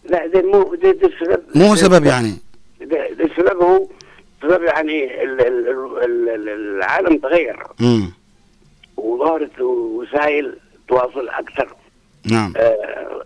[0.10, 1.41] لا ده مو ده, ده السبب.
[1.56, 2.34] مو سبب يعني؟
[2.82, 2.88] ده,
[3.19, 3.88] ده السبب هو
[4.41, 5.67] سبب يعني ال- ال-
[6.04, 7.63] ال- ال- العالم تغير.
[7.82, 8.12] امم
[8.97, 11.76] وظهرت وسائل تواصل أكثر.
[12.32, 12.54] نعم.
[12.58, 13.26] آه،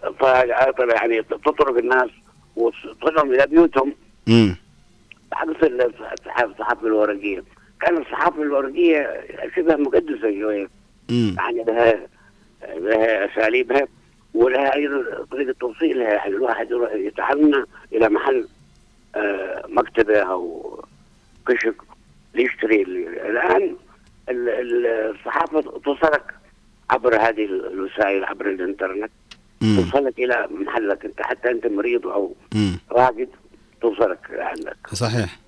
[0.93, 2.10] يعني تطرق الناس
[2.56, 3.95] وتدخلهم إلى بيوتهم.
[4.28, 4.56] امم
[5.34, 5.63] عكس
[6.43, 7.43] الصحافه الورقية.
[7.82, 9.24] كان الصحافه الورقية
[9.56, 10.67] شبه مقدسة شوية.
[11.10, 12.08] يعني لها
[12.76, 13.88] لها أساليبها
[14.34, 16.14] ولها أيضا طريقة توصيلها.
[16.14, 18.47] يعني الواحد يروح يتعنى إلى محل
[19.16, 20.80] آه، مكتبة أو
[21.48, 21.76] كشك
[22.34, 22.82] ليشتري
[23.30, 23.76] الآن
[24.30, 26.24] ال- ال- الصحافة توصلك
[26.89, 29.12] عبر هذه الوسائل عبر الإنترنت.
[29.64, 32.36] امم توصلك إلى محلك أنت حتى أنت مريض أو
[32.92, 33.28] راقد
[33.82, 34.78] توصلك عندك.
[34.94, 35.39] صحيح.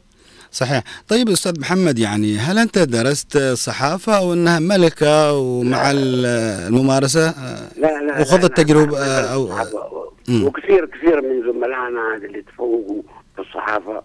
[0.51, 0.83] صحيح.
[1.07, 6.25] طيب أستاذ محمد يعني هل أنت درست صحافة أو أنها ملكة ومع ال-
[6.67, 7.29] الممارسة؟
[7.77, 9.73] لا لا وخذ لا، لا، لا، أو-.
[10.29, 10.43] مم.
[10.45, 13.01] وكثير كثير من زملائنا اللي تفوقوا
[13.35, 14.03] في الصحافة.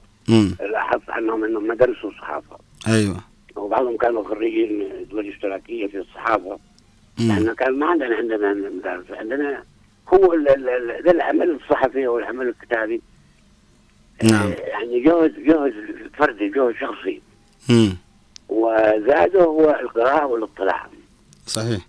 [0.73, 2.59] لاحظت عنهم إنهم ما درسوا صحافه
[2.89, 3.17] أيوه.
[3.57, 6.59] وبعضهم كانوا خريجين دول اشتراكيه في الصحافة.
[7.31, 9.63] إحنا كان ما عندنا عندنا مدارس عندنا
[10.15, 10.37] هو
[11.05, 13.01] ده العمل الصحفي والعمل الكتابي.
[14.23, 14.47] نعم.
[14.51, 15.75] آه، يعني جهد جهد
[16.15, 17.21] فردي جهد شخصي.
[17.71, 17.97] امم
[18.49, 20.87] وزاده هو القراءة والاطلاع.
[21.47, 21.87] صحيح.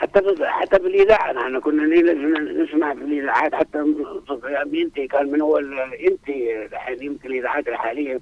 [0.00, 1.84] حتى حتى في الاذاعه نحن كنا
[2.62, 3.78] نسمع في الاذاعات حتى
[4.72, 8.20] ينتهي كان من أول ينتهي الحين يمكن الإذاعات الحالية.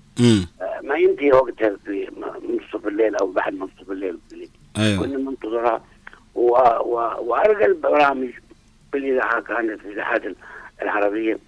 [0.61, 2.09] آه، ما ينتهي وقتها في
[2.49, 4.18] منتصف الليل أو بعد منتصف الليل.
[4.79, 5.01] أيوه.
[5.01, 5.85] كنا ننتظرها
[6.35, 6.51] و...
[6.81, 6.95] و...
[7.20, 8.31] وأرقى البرامج
[8.93, 10.22] في الاذاعه كانت في الإذاعات
[10.83, 11.39] العربية.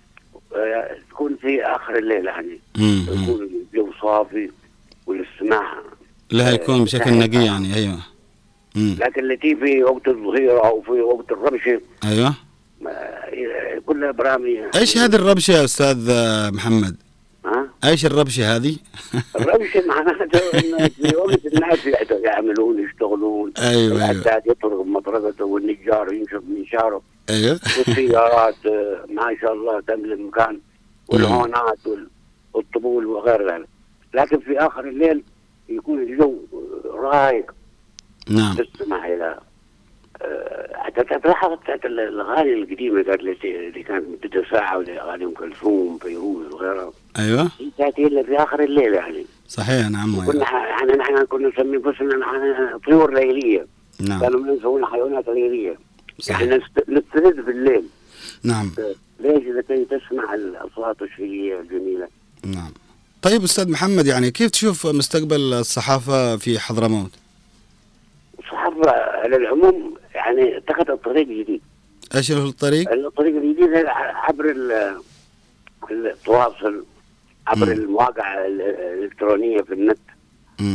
[0.57, 2.61] آه، تكون في آخر الليل يعني.
[2.79, 4.51] يكون الجو صافي
[5.07, 5.73] والاستماع
[6.31, 8.10] لا يكون بشكل نقي يعني أيوه.
[8.81, 12.35] امم لكن التي في وقت الظهيره أو في وقت الربشة أيوه.
[13.87, 16.11] كلها برامج إيش هذه الربشة يا أستاذ
[16.55, 16.97] محمد؟
[17.45, 18.77] ها؟ إيش الربشة هذه؟
[19.37, 21.79] الربشة معناته انه في وقت الناس
[22.25, 23.53] يعملون يشتغلون.
[23.59, 24.11] أيوه أيوه.
[24.11, 27.61] الحداد يطرق مطرقته والنجار ينشف منشاره أيوه.
[27.79, 30.61] والسيارات آه، ما شاء الله تملي المكان
[31.09, 32.09] والهونات وال-
[32.55, 33.69] والطبول وغير ذلك.
[34.15, 35.23] لكن في آخر الليل
[35.69, 36.35] يكون الجو
[36.95, 37.55] رايق.
[38.31, 38.57] نعم.
[38.57, 39.39] تستمع إلى
[40.23, 46.93] آه، حتى تلاحظ الأغاني القديمة ذات اللي كانت مدتها ساعه واغاني أم كلثوم فيروز وغيرها.
[47.19, 47.51] أيوه.
[47.79, 49.25] تاتي الا في آخر الليل يعني.
[49.49, 50.45] صحيح نعم كنا أيوة.
[50.45, 53.67] ح- يعني نحن كنا نسمي انفسنا طيور ليلية.
[54.01, 54.21] نعم.
[54.21, 55.79] كانوا يسمونا حيوانات ليلية.
[56.21, 56.41] صحيح.
[56.41, 57.83] يعني نست- نسترد بالليل.
[58.45, 58.71] نعم.
[59.21, 62.09] ليش؟ لكي تسمع الأصوات الشيئيه الجميلة.
[62.45, 62.73] نعم.
[63.23, 67.11] طيب أستاذ محمد يعني كيف تشوف مستقبل الصحافة في حضرموت؟
[68.55, 71.61] الصحافه على العموم يعني اتخذت طريق جديد
[72.15, 75.01] إيش هو الطريق؟ الطريق الجديد عبر ال-
[75.91, 76.85] التواصل
[77.47, 77.73] عبر مم.
[77.73, 79.99] المواقع ال- الإلكترونية في النت.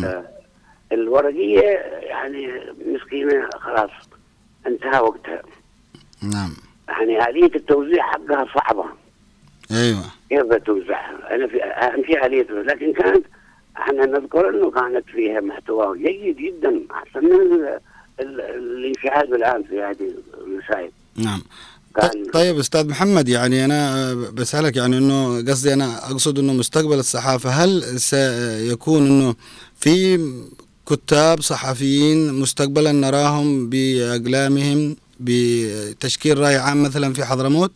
[0.05, 0.25] آه،
[0.91, 1.61] الورقية
[2.01, 2.47] يعني
[2.85, 3.89] مسكينة خلاص
[4.67, 5.41] انتهى وقتها
[6.23, 6.53] نعم
[6.89, 8.85] يعني آلية التوزيع حقها صعبة
[9.71, 11.57] أيوه كيف بتوزعها؟ أنا في
[12.07, 12.41] شيء آلية.
[12.51, 13.25] لكن كانت
[13.77, 17.79] إحنا نذكر إنه كانت فيها محتوى جيد جدا أحسن من ال-
[18.19, 18.93] ال- اللي
[19.35, 20.13] الآن في هذه
[20.43, 20.91] الوسائل.
[21.17, 21.41] نعم.
[21.95, 26.93] كان ط- طيب أستاذ محمد يعني أنا بسألك يعني إنه قصدي أنا أقصد إنه مستقبل
[26.99, 29.35] الصحافة هل سيكون إنه
[29.79, 30.19] في
[30.89, 37.71] كتاب صحفيين مستقبلا نراهم بأقلامهم بتشكيل رأي عام مثلا في حضرموت؟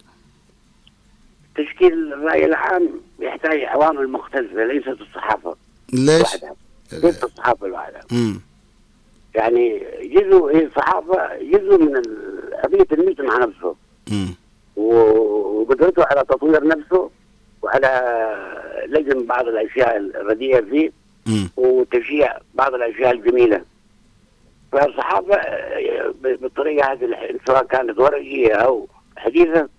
[1.56, 2.90] تشكيل الرأي العام
[3.20, 5.56] يحتاج عوامل مختلفة ليست الصحافة.
[5.94, 6.28] ليش؟
[6.92, 8.42] ليست الصحافه لوحدها امم
[9.36, 12.02] يعني جزء هي الصحافه جزء من
[12.64, 13.76] قضيه المجتمع نفسه.
[14.12, 14.36] امم
[14.76, 17.10] وقدرته على تطوير نفسه
[17.62, 17.92] وعلى
[18.88, 20.92] لجم بعض الأشياء الرديئة فيه
[21.58, 23.62] وتشجيع بعض الأشياء الجميلة.
[24.72, 25.38] فالصحافه
[26.22, 27.18] بالطريقة هذه
[27.48, 28.88] سواء كانت ورقية أو
[29.18, 29.70] حديثة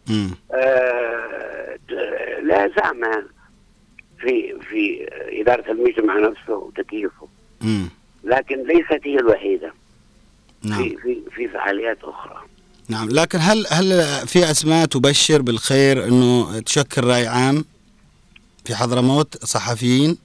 [0.53, 1.79] آه،
[2.43, 3.05] لها سهم
[4.21, 5.09] في في
[5.41, 7.29] إدارة المجتمع نفسه وتكييفه.
[8.25, 9.73] لكن ليست هي الوحيدة.
[10.65, 10.83] نعم.
[10.83, 12.43] في في في فعاليات أخرى.
[12.89, 13.09] نعم.
[13.11, 13.87] لكن هل هل
[14.27, 17.65] في أسماء تبشر بالخير إنه تشكل رأي عام
[18.65, 20.19] في حضرموت صحفيين؟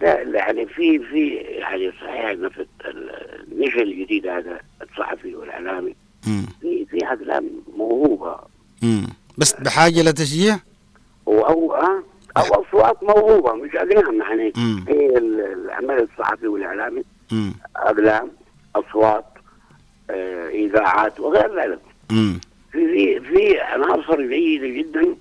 [0.00, 3.10] لا يعني في في يعني صحيح إنه في ال-
[3.52, 5.94] النشء الجديد هذا الصحفي والإعلامي.
[6.60, 8.36] في في أقلام موهوبة.
[8.82, 9.06] امم
[9.38, 10.58] بس بحاجة لتشجيع؟
[11.28, 12.02] أو آه،
[12.36, 14.52] أو أصوات موهوبة مش أقلام يعني.
[14.56, 14.84] مم.
[14.88, 17.02] هي ال- العمل الصحفي والإعلامي.
[17.76, 18.30] أقلام
[18.76, 19.24] أصوات
[20.10, 21.78] آه، إذاعات وغير ذلك.
[22.08, 22.40] في
[22.72, 25.16] في في عناصر جيدة جدا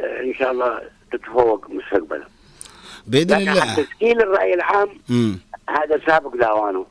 [0.00, 0.80] آه، إن شاء الله
[1.12, 2.26] تتفوق مستقبلا.
[3.06, 3.74] بإذن الله.
[3.82, 6.86] تشكيل الرأي العام امم هذا سابق لاوانه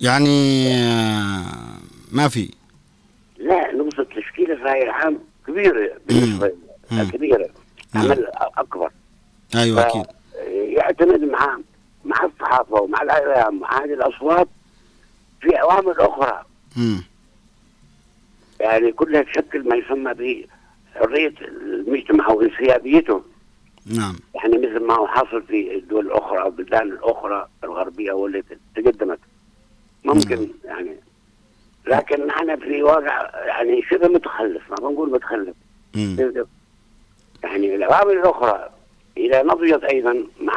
[0.00, 1.44] يعني آه،
[2.12, 2.50] ما في.
[3.38, 6.52] لا نقصد تشكيل الرأي العام كبيره بالنسبة
[6.90, 7.10] مم.
[7.10, 7.51] كبيره مم.
[7.94, 8.90] عمل أكبر.
[9.54, 10.06] أيوه أكيد.
[10.48, 11.58] يعتمد مع
[12.04, 14.48] مع الصحافة ومع الإعلام مع هذه الأصوات
[15.40, 16.44] في عوامل أخرى.
[16.76, 17.04] امم
[18.60, 23.22] يعني كلها تشكل ما يسمى بحريه المجتمع أو انسيابيته.
[23.86, 24.16] نعم.
[24.34, 28.42] يعني مثل ما هو حاصل في الدول الأخرى أو البلدان الأخرى الغربية واللي
[28.76, 29.18] تقدمت.
[30.04, 30.96] ممكن يعني.
[31.86, 35.54] لكن نحن في واقع يعني شبه متخلف ما بنقول متخلف.
[37.44, 38.68] يعني العوامل الاخرى
[39.16, 40.54] اذا نضجت أيضا مع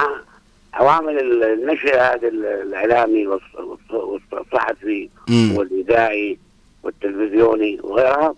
[0.74, 5.10] عوامل النشر هذا الإعلامي والص- والص- والصحفي.
[5.58, 6.38] والإذاعي
[6.84, 8.36] والتلفزيوني وغيرها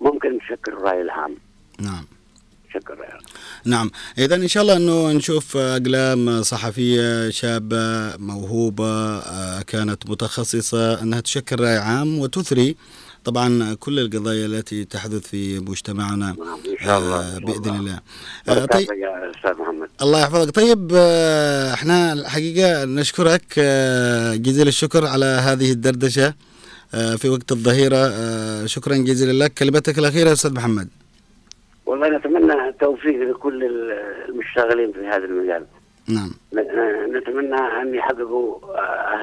[0.00, 1.34] ممكن تشكل الراي العام.
[1.80, 2.06] نعم.
[3.04, 3.20] العام.
[3.64, 3.90] نعم.
[4.18, 11.60] اذا إن شاء الله إنه نشوف أقلام صحفية شابة موهوبة آه، كانت متخصصة إنها تشكل
[11.60, 12.76] رأي عام وتثري
[13.24, 18.00] طبعا كل القضايا التي تحدث في مجتمعنا إن شاء الله آه، بإذن الله.
[18.48, 18.62] الله.
[18.62, 18.88] آه، طيب.
[18.92, 19.88] يا أستاذ محمد.
[20.02, 20.50] الله يحفظك.
[20.54, 23.58] طيب آه، إحنا الحقيقة نشكرك
[24.34, 26.34] جزيل الشكر على هذه الدردشة
[26.90, 28.02] في وقت الظهيرة.
[28.66, 29.54] شكرا جزيلا لك.
[29.54, 30.88] كلمتك الأخيرة أستاذ محمد.
[31.86, 33.64] والله نتمنى التوفيق لكل
[34.28, 35.66] المشتغلين في هذا المجال.
[36.08, 36.30] نعم.
[37.16, 38.58] نتمنى أن يحققوا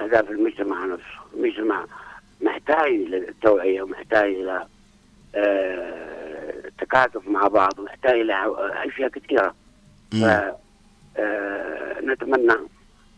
[0.03, 1.85] أهداف المجتمع نفسه، المجتمع.
[2.45, 4.67] محتاج للتوعيه ومحتاج إلى
[5.35, 8.33] آه، تكاتف مع بعض ومحتاج إلى
[8.87, 9.55] أشياء كثيرة.
[11.17, 12.53] آه، نتمنى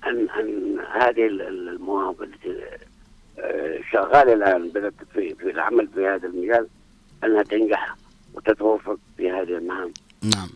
[0.07, 2.61] أن أن هذه ال- ال- المواهب التي
[3.39, 6.67] آه، شغالة الآن بدات في في العمل في هذا المجال
[7.23, 7.95] أنها تنجح
[8.33, 9.93] وتتوفق في هذه المهام.
[10.23, 10.49] نعم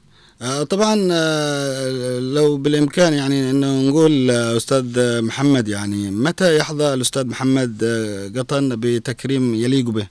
[0.70, 7.84] طبعا آه، لو بالإمكان يعني إنه نقول آه، أستاذ محمد يعني متى يحظى الأستاذ محمد
[7.84, 10.08] آه، قطن بتكريم يليق به؟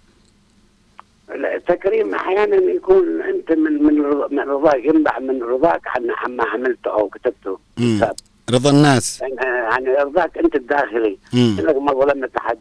[1.30, 3.94] التكريم أحيانا يكون أنت من من
[4.30, 7.58] من رضاك ينبع من رضاك عن عما عملته أو كتبته.
[7.76, 8.14] كتاب
[8.50, 11.18] رضا الناس يعني يعني رضاك أنت الداخلي.
[11.34, 12.58] إنك ما ظلمت أحد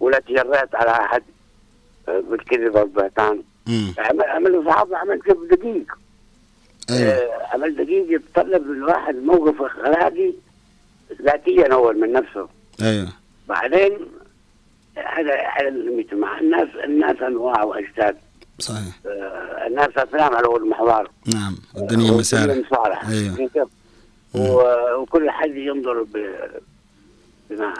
[0.00, 1.22] ولا تجرأت على أحد
[2.08, 3.42] آه، بالكذب والبهتان.
[4.18, 6.03] عمل الصحافه عمل كيف دقيق آه،
[7.52, 10.32] عمل دقيق يتطلب من الواحد موقف اخلاقي
[11.22, 12.48] ذاتيا أول من نفسه.
[12.82, 13.08] أيوه.
[13.48, 13.92] بعدين
[14.96, 18.16] هذا على المجتمع الناس الناس أنواع واشتات
[18.58, 18.94] صحيح.
[19.06, 23.36] آه، الناس افلام على اول محضار نعم والدنيا مسارح مسارح أيوة.
[23.36, 23.62] كيف؟
[24.34, 26.16] و- وكل حد ينظر ب
[27.50, 27.74] بما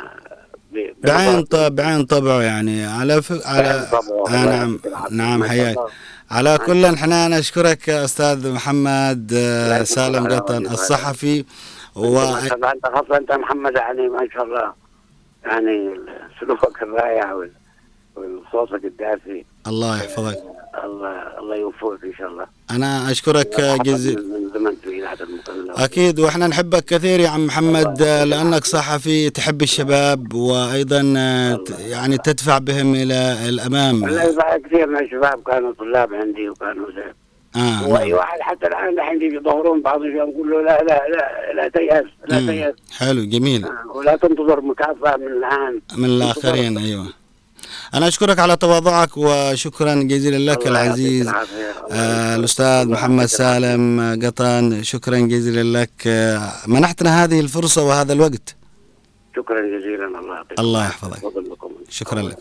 [1.05, 2.85] بعين بعين طبعه يعني.
[2.87, 3.47] على ف...
[3.47, 3.89] على.
[4.29, 4.79] آه نعم.
[5.11, 5.77] نعم حياك.
[6.35, 10.67] على كل إحنا نشكرك أستاذ محمد آه، سالم قطن.
[10.67, 11.45] الصحفي.
[11.97, 12.19] و...
[12.19, 14.73] انت خاصه أنت محمد يعني ما شاء الله.
[15.45, 15.91] يعني
[16.41, 17.47] سلوكك الرائع
[18.17, 19.45] وصوتك الدافي.
[19.67, 20.39] الله يحفظك.
[20.85, 22.47] الله الله يوفقك إن شاء الله.
[22.71, 24.23] أنا أشكرك جزيلا
[25.77, 31.01] أكيد وإحنا نحبك كثير يا عم محمد لأنك صحفي تحب الشباب وأيضا
[31.67, 34.03] ت- يعني تدفع بهم الأمام.
[34.03, 37.13] والله بعد كثير من الشباب كانوا طلاب عندي وكانوا زي
[37.61, 38.19] آه وأي نعم.
[38.19, 42.05] واحد حتى الآن الحين يجي يظهرون بعض الشباب نقول له لا لا لا لا تيأس
[42.29, 42.39] لا.
[42.47, 42.75] تيأس.
[42.99, 43.65] حلو جميل.
[43.65, 45.81] آه، ولا تنتظر مكافأة من الآن.
[45.97, 47.07] من الآخرين أيوة.
[47.95, 51.29] أنا أشكرك على تواضعك وشكرا جزيلا لك العزيز
[51.91, 52.37] آه.
[52.37, 53.27] الأستاذ محمد.
[53.27, 58.57] سالم آه، قطان شكرا جزيلا لك آه منحتنا هذه الفرصة وهذا الوقت
[59.37, 60.85] شكرا جزيلا الله يعطيك الله.
[60.87, 61.19] يحفظك.
[61.91, 62.39] شكرا لك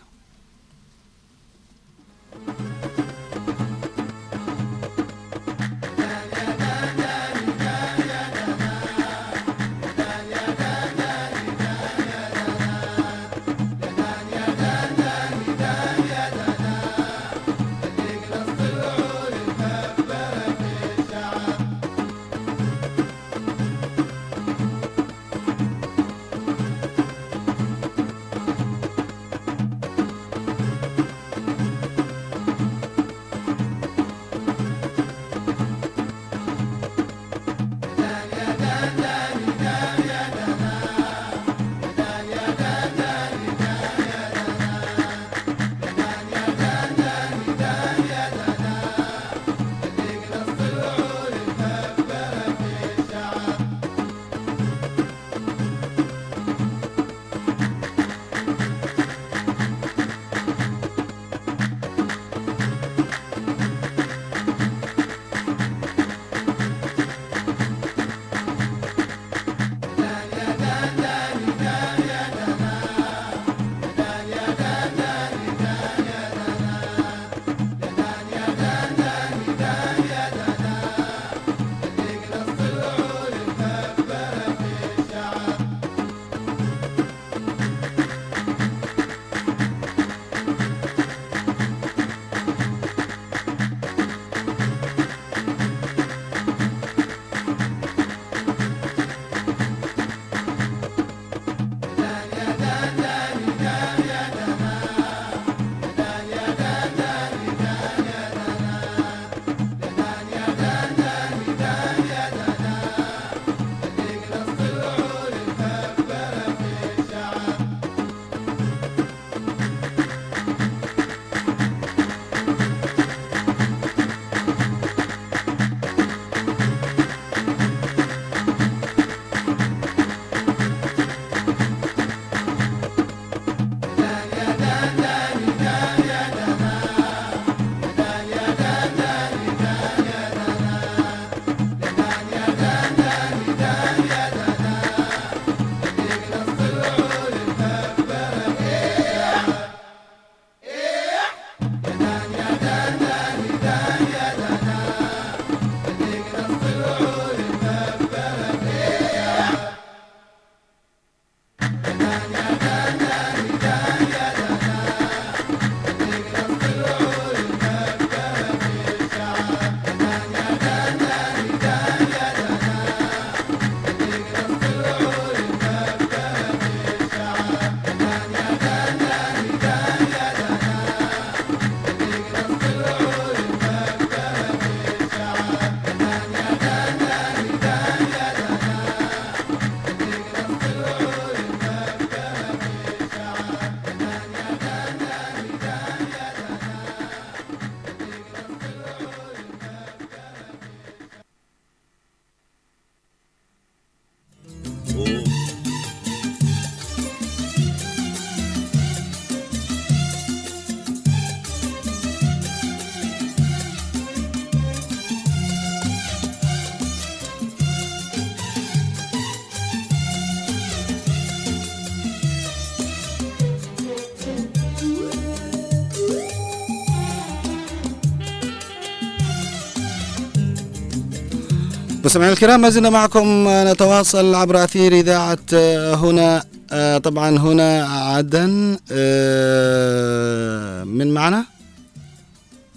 [232.13, 238.77] مستمعينا الكرام ما زلنا معكم نتواصل عبر أثير إذاعة آه، هنا آه، طبعا هنا عدن
[238.91, 241.45] آه، من معنا؟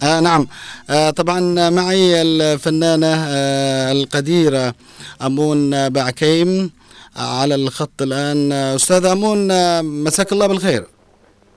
[0.03, 0.47] آه نعم.
[0.89, 4.73] آه طبعا معي الفنانة آه القديرة
[5.21, 6.71] أمون بعكيم
[7.17, 8.51] على الخط الآن.
[8.51, 10.85] آه، أستاذ أمون آه، مساك الله بالخير.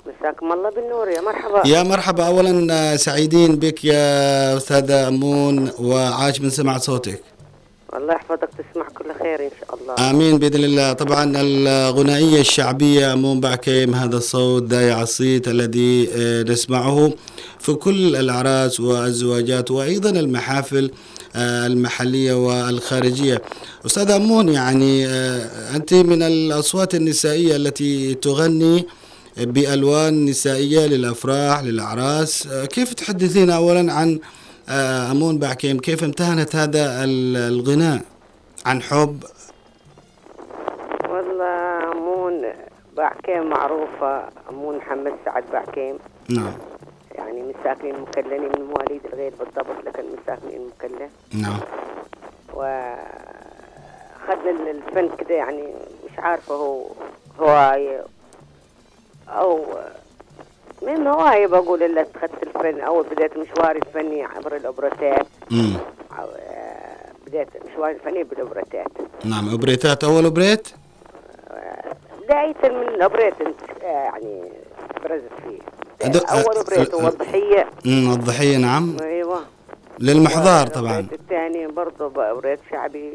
[0.07, 1.09] مساكم الله بالنور.
[1.09, 1.68] يا مرحبا.
[1.68, 2.26] يا مرحبا.
[2.26, 7.30] اولا آه، سعيدين بك يا أستاذة أمون وعاش من سمع صوتك.
[7.97, 10.11] الله يحفظك تسمع كل خير إن شاء الله.
[10.11, 10.93] آمين بإذن الله.
[10.93, 17.12] طبعا الغنائية الشعبية امون بعكيم هذا الصوت دايع الصيت الذي آه، نسمعه
[17.59, 20.91] في كل الأعراس والزواجات وأيضا المحافل
[21.36, 23.43] آه، المحلية والخارجية.
[23.86, 28.86] استاذه أمون يعني آه، أنت من الأصوات النسائية التي تغني
[29.36, 32.47] بألوان نسائية للأفراح للأعراس.
[32.47, 34.18] آه، كيف تحدثين اولا عن
[34.71, 38.01] آه، أمون بعكيم كيف امتهنت هذا ال- الغناء
[38.66, 39.25] عن حب؟
[41.09, 42.43] والله أمون
[42.97, 45.99] بعكيم معروفة أمون محمد سعد بعكيم
[46.29, 46.53] نعم.
[47.14, 51.09] يعني من ساكنين مكلني من مواليد الغير بالضبط لكن من ساكنين مكلن
[51.43, 51.61] نعم
[52.55, 53.11] وخدنا
[54.71, 55.62] الفن كده يعني
[56.05, 56.87] مش عارفه هو
[57.41, 58.05] هواية
[60.83, 65.72] من هواية بقول إلا اتخذت الفن اول بداية مشواري الفني عبر الاوبريتات مم.
[66.18, 68.89] أو، آه، بداية مشواري الفني بالاوبريتات
[69.24, 70.68] نعم اوبريتات أول اوبريت
[72.22, 73.35] بداية من الاوبريت
[73.83, 74.53] آه، يعني
[75.05, 75.59] برزت فيه.
[76.33, 78.97] أول اوبريت هو الضحية مم، الضحيه نعم.
[79.03, 79.41] أيوه.
[79.99, 81.07] للمحضار طبعا.
[81.12, 83.12] الثاني برضه بريد شعبي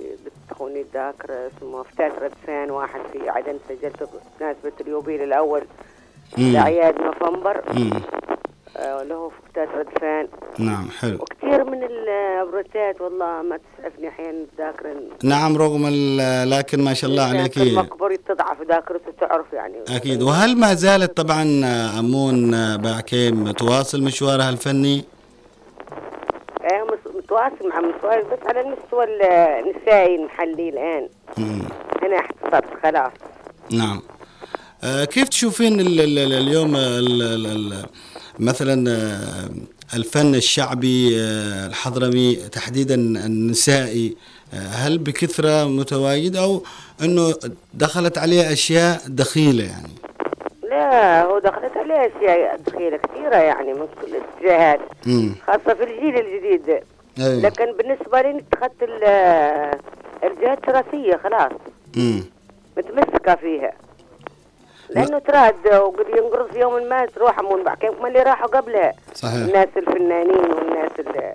[0.49, 4.07] بتخوني الذاكرة اسمه فتاة ردفان واحد في عدن سجلته
[4.39, 5.61] بمناسبة اليوبيل الأول.
[6.37, 7.61] لأعياد نوفمبر.
[8.77, 10.27] آه له في فتاة ردفان
[10.59, 11.15] نعم حلو.
[11.15, 14.95] وكثير من البروتات والله ما تسعفني أحيانا الذاكرة.
[15.23, 15.87] نعم رغم
[16.49, 17.57] لكن ما شاء الله عليك.
[17.57, 19.75] المقبري تضعف ذاكرته تعرف يعني.
[19.95, 20.21] أكيد.
[20.23, 21.43] وهل ما زالت طبعا
[21.99, 25.03] أمون بعكيم تواصل مشوارها الفني؟
[26.71, 31.09] آه مس- متواصل مع متواصل بس على المستوى النسائي المحلي الآن.
[31.37, 31.61] مم.
[32.03, 33.11] هنا احتفظت خلاص.
[33.71, 33.97] نعم.
[33.97, 34.14] آه،
[34.85, 37.85] كيف تشوفين ال ال ال اليوم ال ال ال
[38.39, 44.15] مثلا آه، الفن الشعبي آه، الحضرمي تحديدا النسائي
[44.53, 46.63] آه، هل بكثرة متواجد أو
[47.03, 47.33] أنه
[47.73, 49.89] دخلت عليه أشياء دخيلة يعني
[50.69, 55.35] لا هو دخلت عليه أشياء دخيلة كثيرة يعني من كل الاتجاهات مم.
[55.47, 56.79] خاصة في الجيل الجديد
[57.19, 57.41] أيوة.
[57.41, 59.03] لكن بالنسبة لي اتخذت ال-
[60.23, 61.51] الجهات التراثية خلاص
[61.97, 62.23] مم.
[62.77, 63.73] متمسكة فيها
[64.89, 68.93] لأنه تراد وقد ينقرض يوم ما تروح بعكين كما اللي راحوا قبلها.
[69.13, 69.33] صحيح.
[69.35, 71.33] الناس الفنانين والناس اللي,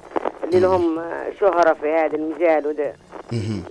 [0.60, 1.02] لهم
[1.40, 2.92] شهرة في هذا المجال وده.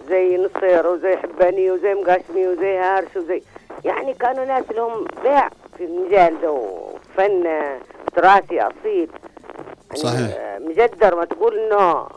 [0.10, 3.42] زي نصير وزي حباني وزي مقاشمي وزي هارش وزي
[3.86, 7.44] يعني كانوا ناس لهم باع في المجال ده وفن
[8.16, 9.10] تراثي أصيل.
[9.90, 10.58] يعني صحيح.
[10.60, 12.08] مجدر ما تقول إنه.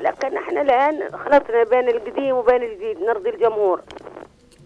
[0.00, 3.80] لكن إحنا الآن خلطنا بين القديم وبين الجديد نرضي الجمهور.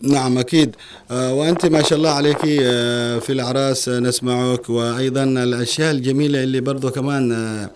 [0.03, 0.77] نعم أكيد.
[1.11, 4.71] آه، وأنت ما شاء الله عليك آه، في الأعراس آه، نسمعك.
[4.71, 7.69] وأيضا الأشياء الجميلة اللي برضو كمان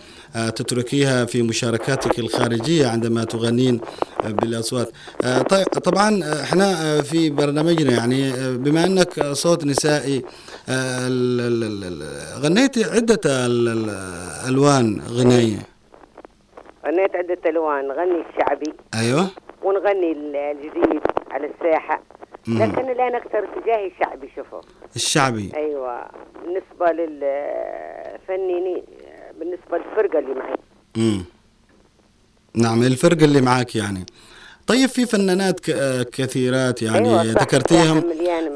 [0.57, 3.81] تتركيها في مشاركاتك الخارجية عندما تغنين
[4.25, 4.89] بالأصوات.
[5.85, 10.23] طبعا إحنا في برنامجنا يعني بما أنك صوت نسائي
[12.41, 13.21] غنيتي عدة
[14.49, 15.59] ألوان غنائية.
[16.87, 18.73] غنيت عدة ألوان نغني الشعبي.
[18.95, 19.27] أيوة.
[19.63, 21.01] ونغني الجديد
[21.31, 21.97] على الساحة.
[21.97, 22.14] مم.
[22.49, 24.61] لكن الآن أكثر اتجاهي شعبي شوفوا.
[24.97, 25.51] الشعبي.
[25.57, 26.03] أيوه.
[26.45, 28.83] بالنسبة للفنانين
[29.39, 30.55] بالنسبة للفرقة اللي معي.
[30.97, 31.25] مم.
[32.55, 34.07] نعم الفرقة اللي معاك يعني.
[34.67, 35.61] طيب في فنانات
[36.11, 37.99] كثيرات يعني أيوة ذكرتيهم؟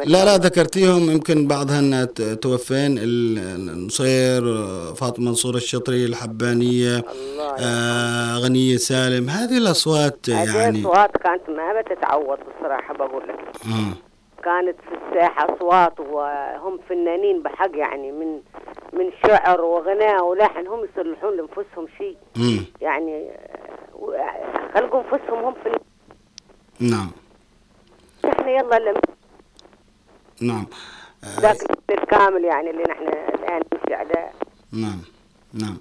[0.05, 0.37] لا لا.
[0.37, 1.11] ذكرتيهم.
[1.11, 2.09] يمكن بعضهن
[2.43, 2.99] توفين.
[2.99, 4.43] ال- النصير
[4.95, 9.29] فاطمة منصور الشطري الحبانية الله آه غنية سالم.
[9.29, 13.38] هذه الأصوات هذه يعني أصوات كانت ما بتتعوض بصراحة بقول لك.
[14.45, 18.41] كانت في الساحة أصوات وهم فنانين بحق يعني من
[18.93, 20.67] من شعر وغناء ولحن.
[20.67, 22.17] هم يصلحون لأنفسهم شيء.
[22.81, 23.31] يعني
[24.75, 25.79] خلقوا أنفسهم هم في
[26.81, 27.11] نعم.
[28.25, 28.95] إحنا يلا لم
[30.41, 30.67] نعم.
[31.41, 31.57] ذاك
[31.91, 34.31] الكامل يعني اللي نحن الآن نمشي على
[34.73, 35.01] نعم.
[35.55, 35.79] نعم.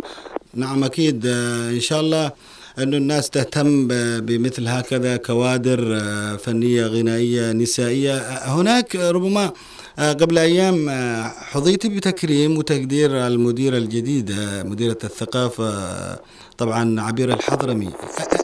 [0.54, 1.26] نعم أكيد.
[1.26, 2.32] آه، إن شاء الله
[2.80, 3.88] أن الناس تهتم
[4.20, 9.52] بمثل هكذا كوادر آه، فنية غنائية نسائية آه، هناك آه، ربما
[10.00, 10.90] قبل أيام
[11.52, 15.70] حظيت بتكريم وتقدير المديرة الجديدة مديرة الثقافة
[16.58, 17.90] طبعا عبير الحضرمي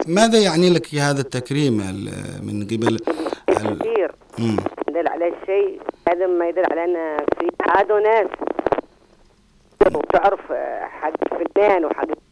[0.08, 3.00] ماذا يعني لك هذا التكريم ال- من قبل
[3.48, 4.12] كثير.
[4.90, 8.28] يدل على الشيء هذا ما يدل على أن في عادوا ناس
[9.96, 10.40] وتعرف
[10.82, 12.23] حق الفنان وحق.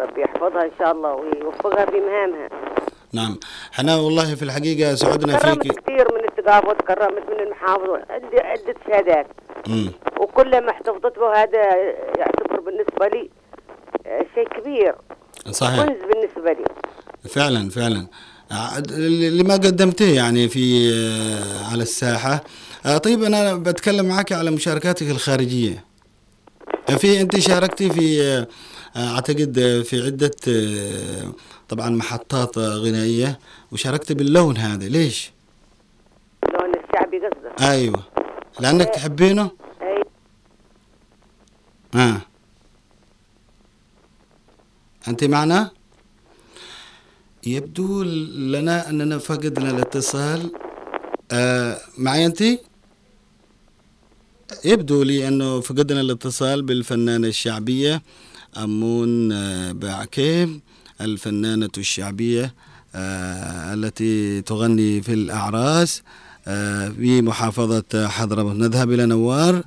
[0.00, 2.48] ربي يحفظها إن شاء الله ويوفقها في مهامها
[3.12, 3.36] نعم.
[3.74, 5.72] إحنا والله في الحقيقة سعدنا كرمت فيك.
[5.80, 9.26] كثير من ثقافة وتكرمت من المحافظ عندي عدة شهادات.
[10.20, 11.62] وكل ما احتفظت به هذا
[12.18, 13.30] يعتبر بالنسبة لي
[14.06, 14.94] آه، شيء كبير.
[15.50, 15.84] صحيح.
[15.84, 16.64] كنز بالنسبة لي.
[17.28, 18.06] فعلا فعلا.
[18.50, 18.92] عاد-
[19.40, 22.44] لما قدمته يعني في آه، على الساحة.
[22.86, 25.84] آه، طيب أنا بتكلم معك على مشاركاتك الخارجية.
[26.98, 28.46] في أنت شاركتي في آه، آه،
[28.96, 30.30] أعتقد في عدة
[31.68, 33.38] طبعا محطات غنائية
[33.72, 35.30] وشاركت باللون هذا ليش؟
[36.48, 38.02] اللون الشعبي قصده أيوة
[38.60, 39.50] لأنك تحبينه؟
[39.82, 40.02] أي
[41.94, 42.20] آه.
[45.08, 45.70] أنت معنا؟
[47.46, 50.52] يبدو لنا أننا فقدنا الاتصال
[51.32, 52.42] آه معي أنت؟
[54.64, 58.02] يبدو لي أنه فقدنا الاتصال بالفنانة الشعبية
[58.56, 60.60] أمون آه، بعكيم
[61.00, 62.54] الفنانة الشعبية
[62.94, 66.02] آه التي تغني في الأعراس
[66.46, 68.56] آه في محافظة حضرموت.
[68.56, 69.62] نذهب إلى نوار.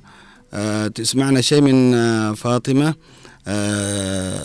[0.94, 1.94] تسمعنا شيء من
[2.34, 2.94] فاطمة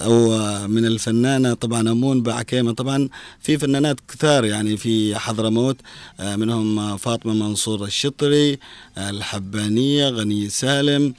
[0.05, 0.29] أو
[0.67, 5.77] من الفنانة طبعا أمون بعكيمة طبعا في فنانات كثار يعني في حضرموت
[6.19, 8.57] منهم فاطمة منصور الشطري
[8.97, 11.13] الحبانية غني سالم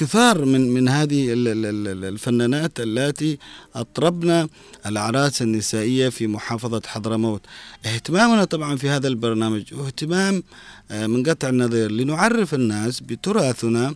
[0.00, 3.38] كثار من من هذه ال- ال- ال- الفنانات اللاتي
[3.74, 4.48] أطربن
[4.86, 7.40] الأعراس النسائية في محافظة حضرموت.
[7.86, 10.42] اهتمامنا طبعا في هذا البرنامج اهتمام
[10.90, 13.94] آه، من قطع النظير لنعرف الناس بتراثنا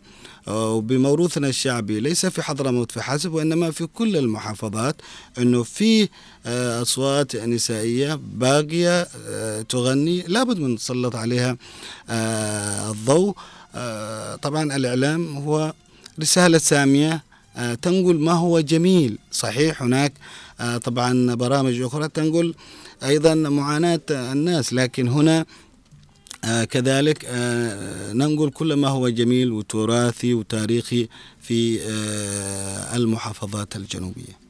[0.48, 2.00] آه، وبموروثنا الشعبي.
[2.00, 4.96] ليس في حضرموت فحسب وإنما في كل المحافظات
[5.38, 6.08] إنه في
[6.46, 9.08] آه، أصوات نسائية باقية
[9.62, 10.22] تغني.
[10.28, 11.56] لابد من نسلط عليها
[12.90, 13.34] الضوء.
[14.42, 15.72] طبعا الإعلام هو
[16.20, 17.22] رسالة سامية
[17.56, 19.18] آه، تنقل ما هو جميل.
[19.32, 20.12] صحيح هناك
[20.60, 22.54] آه، طبعا برامج أخرى تنقل
[23.04, 25.46] أيضا معاناة الناس لكن هنا
[26.44, 27.26] آه، كذلك
[28.14, 31.08] ننقل كل ما هو جميل وتراثي وتاريخي
[31.42, 31.80] في
[32.94, 34.40] المحافظات الجنوبية.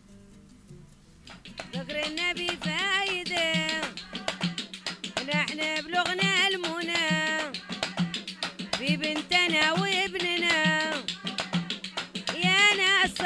[1.75, 2.51] ذكر النبي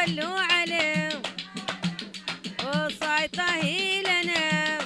[0.04, 1.08] صلوا عليه
[2.60, 3.60] وصايته
[4.06, 4.78] لنا.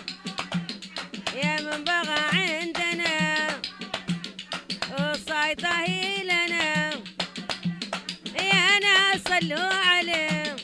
[1.35, 3.49] يا من بغى عندنا
[4.93, 5.87] وصايته
[6.23, 6.91] لنا.
[8.37, 10.57] يا ناس صلوا عليه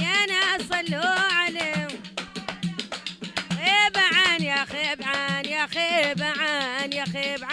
[0.00, 1.88] يا ناس صلوا عليه.
[3.50, 7.44] خيب عن يا خيب عن يا خيب عن يا خيب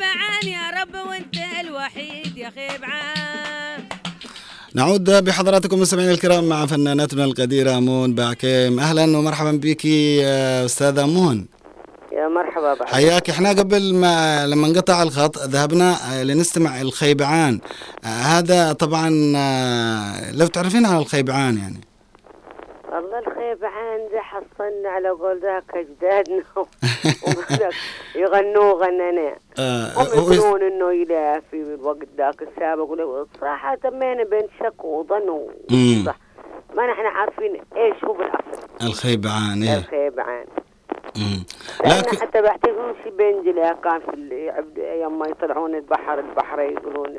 [0.00, 3.82] خيب عن يا رب وانت الوحيد يا خيب عن
[4.74, 11.46] نعود بحضراتكم مستمعينا الكرام مع فنانتنا القديرة امون باعكيم أهلا ومرحبا بك يا أستاذة امون
[12.12, 13.30] يا مرحبا بعد حياك.
[13.30, 17.60] إحنا قبل ما لما انقطع الخط ذهبنا آه، لنستمع الخيبعان
[18.04, 21.80] آه، هذا طبعا آه، لو تعرفين عن الخيبعان يعني.
[22.92, 24.19] والله الخيب عندي
[24.60, 26.42] حصلنا على قول ذاك اجدادنا
[27.26, 27.74] وذاك
[28.14, 29.36] يغنوا غننا.
[29.58, 33.26] آه، هم هو- يقولون إنه يلا في الوقت ذاك السابق.
[33.40, 35.46] صراحة تمينا بين شك وظن
[36.74, 38.68] ما نحن عارفين إيش هو بالأصل.
[38.82, 40.44] الخيبعان إيه الخيب عن
[41.16, 41.44] مم.
[41.86, 44.52] لكن حتى بعتقد شي بنجلة كان في
[45.02, 47.16] يوم ما يطلعون البحر البحر يقولون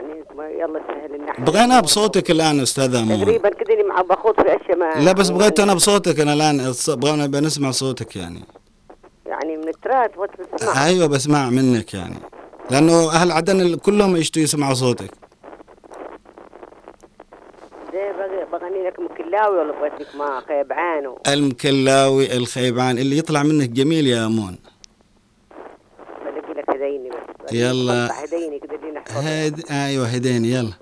[0.00, 4.56] يعني يلا سهل النحل بغينا بصوتك الآن أستاذة امون تقريبا كده اللي مع بخوض في
[4.56, 8.40] أشياء ما لا بس بغيت أنا بصوتك أنا الآن بغينا بنسمع صوتك يعني.
[9.26, 12.16] يعني من التراث وتسمع أيوه بسمع منك يعني.
[12.70, 15.10] لأنه أهل عدن كلهم يشتوا يسمعوا صوتك.
[18.52, 24.06] بغني لك مكلاوي ولا بغيت لك ما خيب عانو المكلاوي الخيبعان اللي يطلع منك جميل
[24.06, 24.58] يا أمون.
[26.24, 27.52] بلاقي لك هديني بس.
[27.52, 28.24] يلا.
[28.24, 28.58] هديني
[29.08, 29.60] هد...
[29.70, 30.72] أيوه هديني يلا.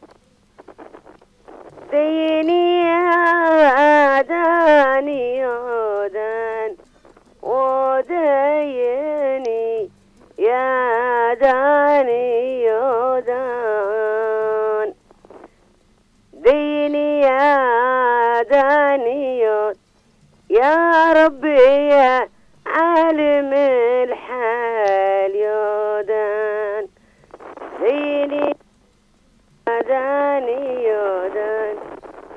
[1.92, 6.76] ديني يا داني يا دان
[7.42, 8.88] وديني
[10.38, 14.94] يا داني يا دان
[16.32, 19.38] ديني يا داني
[20.50, 22.28] يا ربي يا
[22.66, 24.77] عالم الحال
[29.80, 31.76] داني يودان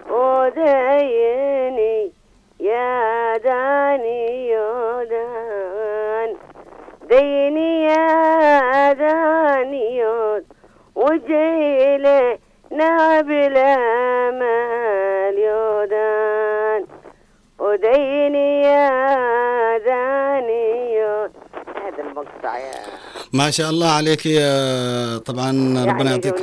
[0.09, 2.11] وديني
[2.59, 6.35] يا داني يودان
[7.09, 10.45] ديني يا داني يود
[10.95, 12.37] وجيلي
[12.71, 13.53] نابل
[14.39, 16.85] مال يودان
[17.59, 21.31] وديني يا داني يود
[21.83, 22.71] هذا المقطع يا
[23.34, 26.36] ما شاء الله عليك يا طبعا ربنا يعني يعطيك.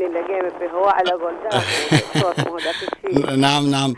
[0.74, 1.10] هو على
[2.64, 2.74] ذاك
[3.06, 3.70] الشيء نعم.
[3.70, 3.94] نعم.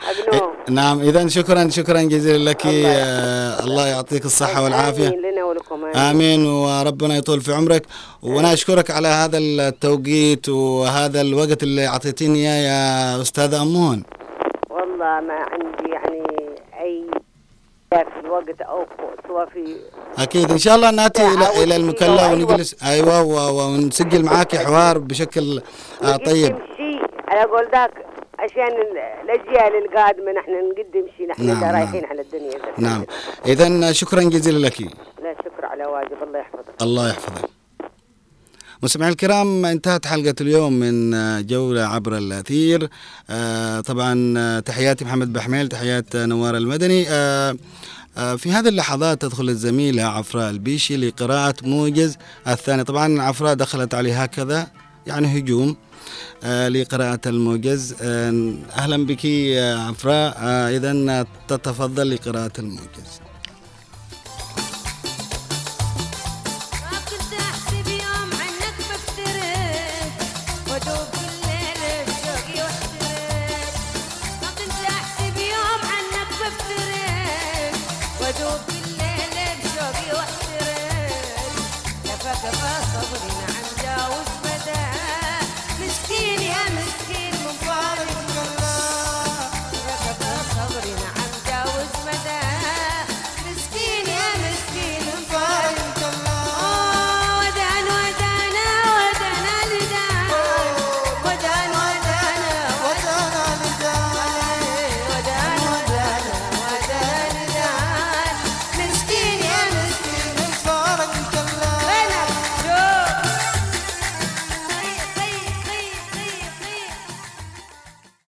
[0.71, 2.67] نعم اذا شكرا شكرا جزيلا لك.
[2.67, 5.09] آه، الله يعطيك الصحة والعافية.
[5.09, 5.85] آمين لنا ولكم.
[5.85, 7.87] آمين وربنا يطول في عمرك.
[8.23, 12.63] وأنا اشكرك على هذا التوقيت وهذا الوقت اللي أعطيتيني إياه
[13.17, 14.03] يا أستاذة أمون.
[14.71, 16.23] والله ما عندي يعني
[16.81, 17.05] أي
[17.91, 18.87] في الوقت أو
[19.29, 19.77] سواء في
[20.19, 20.51] أكيد.
[20.51, 22.33] إن شاء الله نأتي إلى إلى المكلا وأيوة.
[22.33, 22.85] ونجلس.
[22.85, 25.63] أيوه ونسجل معاك حوار بشكل
[26.03, 26.53] آه، طيب.
[26.53, 27.91] نقدم شيء على قول ذاك
[28.39, 31.75] عشان ال- الأجيال القادمة نحن نقدم شيء نحن نعم، نعم.
[31.77, 32.59] رايحين على الدنيا.
[32.79, 33.05] نعم.
[33.47, 34.81] اذا شكرا جزيلا لك.
[35.23, 36.23] لا شكر على واجب.
[36.23, 36.83] الله يحفظك.
[36.83, 37.49] الله يحفظك.
[38.83, 42.89] مستمعي الكرام انتهت حلقة اليوم من آه، جولة عبر الأثير.
[43.31, 47.05] آه، طبعا آه، تحياتي محمد بحميل تحيات نوار المدني.
[48.15, 52.17] في هذه اللحظات تدخل الزميلة عفراء البيشي لقراءة موجز
[52.49, 54.67] الثاني طبعا عفراء دخلت عليه هكذا
[55.07, 55.77] يعني هجوم
[56.45, 57.95] لقراءة الموجز.
[58.03, 59.27] أهلا بك
[59.89, 60.37] عفراء.
[60.77, 63.30] إذا تتفضل لقراءة الموجز.